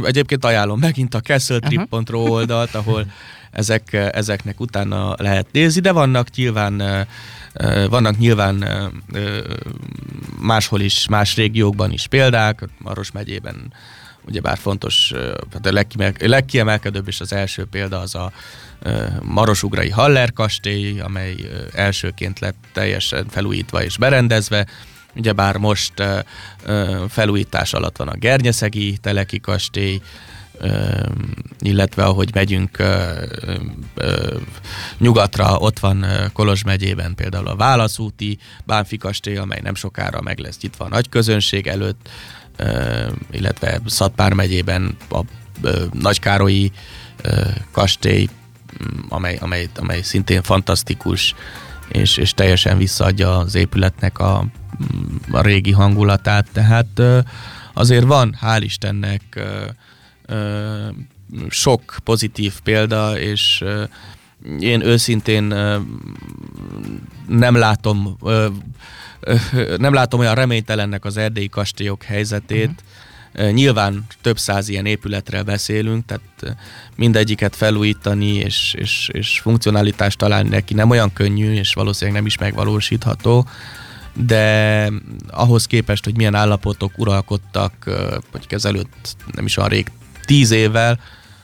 Egyébként 0.02 0.44
ajánlom 0.44 0.78
megint 0.78 1.14
a 1.14 1.20
castletrip.ro 1.20 2.20
oldalt, 2.20 2.74
ahol 2.74 3.06
ezek, 3.50 3.92
ezeknek 3.92 4.60
utána 4.60 5.14
lehet 5.18 5.46
nézni, 5.52 5.80
de 5.80 5.92
vannak 5.92 6.30
nyilván 6.34 7.06
vannak 7.88 8.18
nyilván 8.18 8.64
máshol 10.40 10.80
is, 10.80 11.08
más 11.08 11.36
régiókban 11.36 11.92
is 11.92 12.06
példák, 12.06 12.68
Maros 12.78 13.10
megyében 13.10 13.72
ugyebár 14.30 14.58
fontos, 14.58 15.12
hát 15.52 15.66
a 15.66 15.84
legkiemelkedőbb 16.18 17.08
és 17.08 17.20
az 17.20 17.32
első 17.32 17.64
példa 17.64 17.98
az 17.98 18.14
a 18.14 18.32
Marosugrai 19.22 19.90
Haller 19.90 20.32
kastély, 20.32 21.00
amely 21.00 21.34
elsőként 21.72 22.38
lett 22.38 22.56
teljesen 22.72 23.26
felújítva 23.28 23.82
és 23.82 23.98
berendezve, 23.98 24.66
ugyebár 25.14 25.56
most 25.56 25.92
felújítás 27.08 27.72
alatt 27.72 27.96
van 27.96 28.08
a 28.08 28.16
Gernyeszegi 28.16 28.96
Teleki 28.96 29.40
kastély, 29.40 30.00
illetve 31.60 32.04
ahogy 32.04 32.30
megyünk 32.34 32.76
nyugatra, 34.98 35.58
ott 35.58 35.78
van 35.78 36.06
Kolos 36.32 36.64
megyében 36.64 37.14
például 37.14 37.46
a 37.46 37.56
Válaszúti 37.56 38.38
Bánfi 38.64 38.96
kastély, 38.96 39.36
amely 39.36 39.60
nem 39.62 39.74
sokára 39.74 40.20
meg 40.20 40.38
lesz 40.38 40.60
nyitva 40.60 40.84
a 40.84 40.88
nagy 40.88 41.08
közönség 41.08 41.66
előtt, 41.66 42.08
illetve 43.30 43.80
Szatpár 43.86 44.32
megyében 44.32 44.96
a 45.10 45.20
Nagykárolyi 45.92 46.72
kastély, 47.70 48.28
amely, 49.08 49.36
amely, 49.40 49.68
amely 49.76 50.02
szintén 50.02 50.42
fantasztikus, 50.42 51.34
és, 51.88 52.16
és 52.16 52.34
teljesen 52.34 52.78
visszaadja 52.78 53.38
az 53.38 53.54
épületnek 53.54 54.18
a, 54.18 54.44
a 55.30 55.40
régi 55.40 55.72
hangulatát, 55.72 56.46
tehát 56.52 57.02
azért 57.72 58.04
van, 58.04 58.36
hál' 58.42 58.60
Istennek, 58.62 59.40
sok 61.48 61.96
pozitív 62.04 62.60
példa, 62.60 63.18
és 63.18 63.64
én 64.60 64.80
őszintén 64.80 65.42
nem 67.28 67.54
látom 67.54 68.16
nem 69.76 69.94
látom 69.94 70.20
olyan 70.20 70.34
reménytelennek 70.34 71.04
az 71.04 71.16
erdélyi 71.16 71.48
kastélyok 71.48 72.02
helyzetét. 72.02 72.70
Uh-huh. 73.34 73.50
Nyilván 73.52 74.06
több 74.20 74.38
száz 74.38 74.68
ilyen 74.68 74.86
épületről 74.86 75.42
beszélünk, 75.42 76.04
tehát 76.06 76.56
mindegyiket 76.96 77.56
felújítani 77.56 78.34
és, 78.34 78.74
és, 78.78 79.08
és 79.12 79.40
funkcionalitást 79.40 80.18
találni 80.18 80.48
neki 80.48 80.74
nem 80.74 80.90
olyan 80.90 81.12
könnyű, 81.12 81.52
és 81.52 81.74
valószínűleg 81.74 82.16
nem 82.16 82.26
is 82.26 82.38
megvalósítható, 82.38 83.46
de 84.14 84.88
ahhoz 85.30 85.66
képest, 85.66 86.04
hogy 86.04 86.16
milyen 86.16 86.34
állapotok 86.34 86.92
uralkodtak, 86.96 87.72
vagy 88.32 88.46
ezelőtt 88.48 89.16
nem 89.32 89.44
is 89.44 89.56
olyan 89.56 89.68
rég, 89.68 89.90
tíz 90.24 90.50
évvel, 90.50 90.98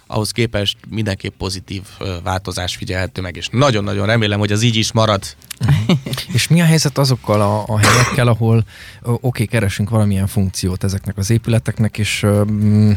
ahhoz 0.07 0.31
képest 0.31 0.77
mindenképp 0.89 1.37
pozitív 1.39 1.83
változás 2.23 2.77
figyelhető 2.77 3.21
meg, 3.21 3.37
és 3.37 3.49
nagyon-nagyon 3.51 4.07
remélem, 4.07 4.39
hogy 4.39 4.53
az 4.53 4.63
így 4.63 4.77
is 4.77 4.93
marad. 4.93 5.23
és 6.35 6.49
mi 6.49 6.61
a 6.61 6.65
helyzet 6.65 6.99
azokkal 6.99 7.41
a, 7.41 7.65
a 7.67 7.79
helyekkel, 7.79 8.29
ahol 8.29 8.65
oké, 9.03 9.19
okay, 9.21 9.47
keresünk 9.47 9.91
valamilyen 9.91 10.27
funkciót 10.27 10.85
ezeknek 10.85 11.17
az 11.17 11.31
épületeknek, 11.31 11.99
és 11.99 12.27
mm, 12.27 12.93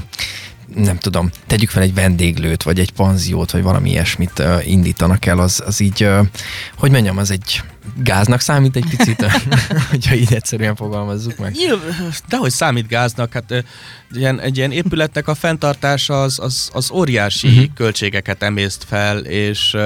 nem 0.75 0.97
tudom, 0.97 1.29
tegyük 1.47 1.69
fel 1.69 1.81
egy 1.81 1.93
vendéglőt, 1.93 2.63
vagy 2.63 2.79
egy 2.79 2.91
panziót, 2.91 3.51
vagy 3.51 3.63
valami 3.63 3.89
ilyesmit 3.89 4.43
indítanak 4.63 5.25
el, 5.25 5.39
az, 5.39 5.63
az 5.65 5.79
így, 5.79 6.07
hogy 6.75 6.91
mondjam, 6.91 7.17
az 7.17 7.31
egy 7.31 7.61
gáznak 8.03 8.39
számít 8.39 8.75
egy 8.75 8.85
picit, 8.97 9.25
hogyha 9.89 10.15
így 10.15 10.33
egyszerűen 10.33 10.75
fogalmazzuk 10.75 11.37
meg. 11.37 11.55
De 12.27 12.37
hogy 12.37 12.51
számít 12.51 12.87
gáznak, 12.87 13.33
hát 13.33 13.63
ilyen, 14.11 14.39
egy 14.39 14.57
ilyen 14.57 14.71
épületnek 14.71 15.27
a 15.27 15.35
fenntartása 15.35 16.21
az, 16.21 16.39
az, 16.39 16.69
az 16.73 16.91
óriási 16.91 17.47
uh-huh. 17.47 17.73
költségeket 17.75 18.43
emészt 18.43 18.83
fel, 18.87 19.17
és 19.19 19.77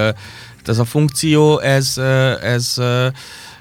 ez 0.65 0.79
a 0.79 0.85
funkció, 0.85 1.59
ez, 1.59 1.97
ez 2.41 2.81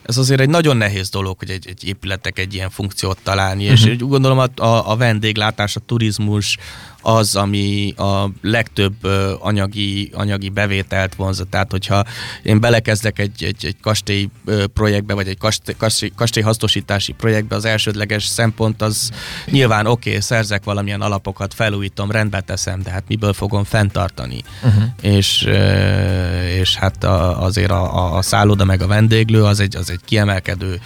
ez 0.02 0.16
azért 0.16 0.40
egy 0.40 0.48
nagyon 0.48 0.76
nehéz 0.76 1.08
dolog, 1.08 1.38
hogy 1.38 1.50
egy, 1.50 1.68
egy 1.68 1.84
épületek 1.84 2.38
egy 2.38 2.54
ilyen 2.54 2.70
funkciót 2.70 3.18
találni, 3.22 3.70
uh-huh. 3.70 3.80
és 3.80 3.92
úgy 3.92 4.08
gondolom 4.08 4.38
a, 4.38 4.62
a, 4.62 4.90
a 4.90 4.96
vendéglátás, 4.96 5.76
a 5.76 5.80
turizmus, 5.86 6.58
az, 7.02 7.36
ami 7.36 7.94
a 7.96 8.30
legtöbb 8.42 8.94
anyagi, 9.38 10.10
anyagi 10.14 10.48
bevételt 10.48 11.14
vonza. 11.14 11.44
Tehát, 11.44 11.70
hogyha 11.70 12.04
én 12.42 12.60
belekezdek 12.60 13.18
egy, 13.18 13.44
egy, 13.44 13.66
egy 13.66 13.76
kastély 13.80 14.28
projektbe, 14.72 15.14
vagy 15.14 15.28
egy 15.28 15.38
kastély, 15.38 15.74
kastély, 15.78 16.12
kastély 16.16 16.42
hasznosítási 16.42 17.12
projektbe, 17.12 17.56
az 17.56 17.64
elsődleges 17.64 18.24
szempont 18.24 18.82
az 18.82 19.10
nyilván 19.50 19.86
oké, 19.86 20.08
okay, 20.08 20.20
szerzek 20.20 20.64
valamilyen 20.64 21.00
alapokat, 21.00 21.54
felújítom, 21.54 22.10
rendbe 22.10 22.40
teszem, 22.40 22.82
de 22.82 22.90
hát 22.90 23.04
miből 23.08 23.32
fogom 23.32 23.64
fenntartani. 23.64 24.42
Uh-huh. 24.62 24.84
És, 25.00 25.48
és 26.58 26.74
hát 26.74 27.04
azért 27.04 27.70
a, 27.70 28.16
a 28.16 28.22
szálloda 28.22 28.64
meg 28.64 28.82
a 28.82 28.86
vendéglő 28.86 29.44
az 29.44 29.60
egy, 29.60 29.76
az 29.76 29.90
egy 29.90 30.00
kiemelkedő 30.04 30.80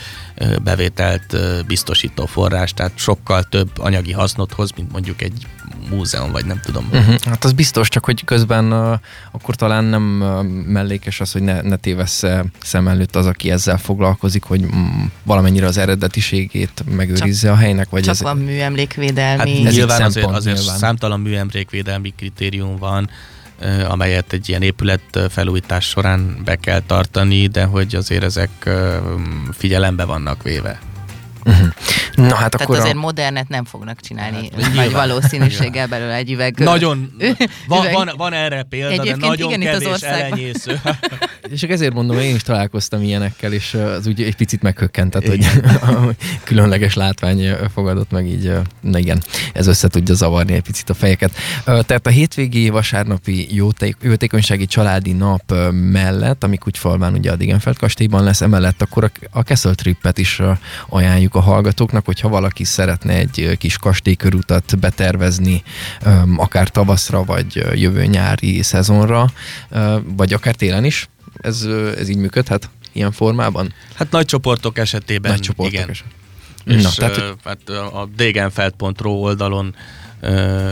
bevételt 0.63 1.37
biztosító 1.67 2.27
forrás, 2.27 2.73
tehát 2.73 2.93
sokkal 2.95 3.43
több 3.43 3.71
anyagi 3.79 4.13
hasznot 4.13 4.53
hoz, 4.53 4.71
mint 4.77 4.93
mondjuk 4.93 5.23
egy 5.23 5.47
múzeum, 5.91 6.33
vagy 6.33 6.45
nem 6.45 6.61
tudom. 6.61 6.89
Uh-huh. 6.93 7.15
Hát 7.25 7.45
az 7.45 7.53
biztos, 7.53 7.89
csak 7.89 8.05
hogy 8.05 8.25
közben 8.25 8.73
uh, 8.73 8.99
akkor 9.31 9.55
talán 9.55 9.85
nem 9.85 10.21
uh, 10.21 10.73
mellékes 10.73 11.21
az, 11.21 11.33
hogy 11.33 11.43
ne, 11.43 11.61
ne 11.61 11.77
tévessz 11.77 12.25
szem 12.63 12.89
előtt 12.89 13.17
az, 13.17 13.27
aki 13.27 13.51
ezzel 13.51 13.79
foglalkozik, 13.79 14.43
hogy 14.43 14.61
mm, 14.61 15.05
valamennyire 15.23 15.67
az 15.67 15.77
eredetiségét 15.77 16.85
megőrizze 16.91 17.47
csak, 17.47 17.57
a 17.57 17.61
helynek. 17.61 17.89
Vagy 17.91 18.03
csak 18.03 18.15
ez, 18.15 18.23
van 18.23 18.37
műemlékvédelmi. 18.37 19.63
Hát 19.63 19.73
nyilván 19.73 20.03
azért, 20.03 20.27
azért 20.27 20.57
nyilván. 20.57 20.79
számtalan 20.79 21.21
műemlékvédelmi 21.21 22.13
kritérium 22.17 22.77
van, 22.79 23.11
amelyet 23.89 24.33
egy 24.33 24.49
ilyen 24.49 24.63
épület 24.63 25.21
felújítás 25.29 25.85
során 25.85 26.37
be 26.45 26.57
kell 26.57 26.81
tartani, 26.87 27.47
de 27.47 27.65
hogy 27.65 27.95
azért 27.95 28.23
ezek 28.23 28.71
figyelembe 29.53 30.05
vannak 30.05 30.43
véve. 30.43 30.79
Uh-huh. 31.47 31.69
Na 32.15 32.23
hát 32.23 32.51
Tehát 32.51 32.61
akkor 32.61 32.77
azért 32.77 32.95
a... 32.95 32.99
modernet 32.99 33.49
nem 33.49 33.65
fognak 33.65 34.01
csinálni 34.01 34.51
hát, 34.61 34.75
nagy 34.75 34.93
valószínűséggel 34.93 35.87
belőle 35.87 36.15
egy 36.15 36.33
üveg. 36.33 36.59
Nagyon, 36.59 37.13
van, 37.69 37.81
üveg. 37.81 37.93
van, 37.95 38.11
van 38.17 38.33
erre 38.33 38.63
példa, 38.63 38.91
Egyébként 38.93 39.21
de 39.21 39.27
nagyon 39.27 39.53
igen, 39.53 39.73
kevés 39.73 39.89
az 39.89 40.05
elenyésző. 40.05 40.81
és 41.53 41.61
csak 41.61 41.71
ezért 41.71 41.93
mondom, 41.93 42.19
én 42.19 42.35
is 42.35 42.43
találkoztam 42.43 43.03
ilyenekkel, 43.03 43.53
és 43.53 43.75
az 43.75 44.07
úgy 44.07 44.23
egy 44.23 44.37
picit 44.37 44.63
meghökkentett, 44.63 45.27
hogy 45.27 45.47
különleges 46.45 46.95
látvány 46.95 47.49
fogadott 47.75 48.11
meg 48.11 48.27
így, 48.27 48.53
na 48.81 48.99
igen, 48.99 49.23
ez 49.53 49.67
össze 49.67 49.89
tudja 49.89 50.15
zavarni 50.15 50.53
egy 50.53 50.63
picit 50.63 50.91
a 50.91 50.95
fejeket. 50.95 51.33
Tehát 51.65 52.07
a 52.07 52.11
hétvégi 52.11 52.69
vasárnapi 52.69 53.55
jótékonysági 54.01 54.67
családi 54.67 55.13
nap 55.13 55.55
mellett, 55.73 56.45
amik 56.45 56.67
úgy 56.67 56.79
falván 56.79 57.15
ugye 57.15 57.31
a 57.31 57.37
Digenfeld 57.37 57.79
kastélyban 57.79 58.25
lesz, 58.25 58.41
emellett 58.41 58.83
akkor 58.83 59.11
a 59.31 59.43
Kessel 59.43 59.75
Trippet 59.75 60.19
is 60.19 60.41
ajánljuk 60.89 61.35
a 61.37 61.41
hallgatóknak, 61.41 62.05
hogyha 62.05 62.29
valaki 62.29 62.65
szeretne 62.65 63.13
egy 63.13 63.57
kis 63.59 63.79
kastélykörútat 63.79 64.79
betervezni, 64.79 65.63
akár 66.37 66.69
tavaszra, 66.69 67.25
vagy 67.25 67.65
jövő 67.75 68.05
nyári 68.05 68.63
szezonra, 68.63 69.33
vagy 70.05 70.33
akár 70.33 70.55
télen 70.55 70.85
is, 70.85 71.09
ez, 71.41 71.63
ez 71.99 72.09
így 72.09 72.17
működhet 72.17 72.71
ilyen 72.93 73.13
formában? 73.13 73.73
Hát 73.95 74.11
nagy 74.11 74.25
csoportok 74.25 74.79
esetében 74.79 75.31
nagy 75.31 75.41
csoportok 75.41 75.75
igen. 75.75 75.91
Eset. 75.91 76.07
És 76.65 76.83
Na, 76.83 76.91
tehát, 76.91 77.37
hát 77.45 77.69
a 77.69 78.09
degenfeld.ro 78.17 79.11
oldalon 79.11 79.75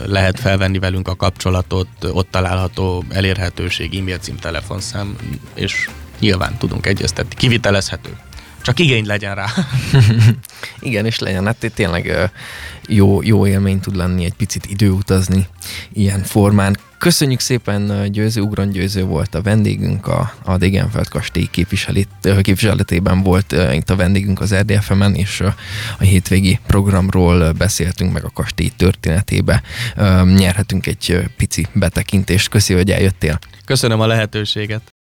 lehet 0.07 0.40
felvenni 0.40 0.79
velünk 0.79 1.09
a 1.09 1.14
kapcsolatot, 1.14 1.88
ott 2.00 2.31
található 2.31 3.05
elérhetőség, 3.09 3.98
e-mail 3.98 4.18
cím, 4.18 4.37
telefonszám, 4.37 5.16
és 5.55 5.88
nyilván 6.18 6.59
tudunk 6.59 6.87
egyeztetni. 6.87 7.35
Kivitelezhető. 7.35 8.16
Csak 8.64 8.79
igény 8.79 9.07
legyen 9.07 9.35
rá. 9.35 9.46
Igen, 10.81 11.07
és 11.07 11.18
legyen, 11.18 11.44
hát 11.44 11.70
tényleg 11.74 12.31
jó, 12.88 13.22
jó 13.22 13.46
élmény 13.46 13.81
tud 13.81 13.96
lenni 13.96 14.24
egy 14.24 14.35
picit 14.35 14.66
időutazni 14.66 15.46
ilyen 15.92 16.22
formán. 16.22 16.77
Köszönjük 16.98 17.40
szépen, 17.40 18.12
Győző 18.12 18.40
Ugron 18.40 18.70
Győző 18.70 19.05
volt 19.05 19.35
a 19.35 19.42
vendégünk, 19.42 20.07
a, 20.07 20.35
a 20.44 20.57
Degenfeld 20.57 21.09
kastély 21.09 21.48
képviseletében 22.42 23.22
volt 23.22 23.55
itt 23.72 23.90
a 23.90 23.96
vendégünk 23.96 24.40
az 24.40 24.55
RDFM-en, 24.55 25.14
és 25.14 25.40
a 25.98 26.03
hétvégi 26.03 26.59
programról 26.66 27.53
beszéltünk 27.53 28.12
meg 28.12 28.24
a 28.24 28.31
kastély 28.35 28.70
történetébe. 28.77 29.62
Nyerhetünk 30.24 30.87
egy 30.87 31.22
pici 31.37 31.66
betekintést. 31.72 32.48
Köszi, 32.48 32.74
hogy 32.74 32.90
eljöttél. 32.90 33.38
Köszönöm 33.64 34.00
a 34.00 34.07
lehetőséget. 34.07 34.93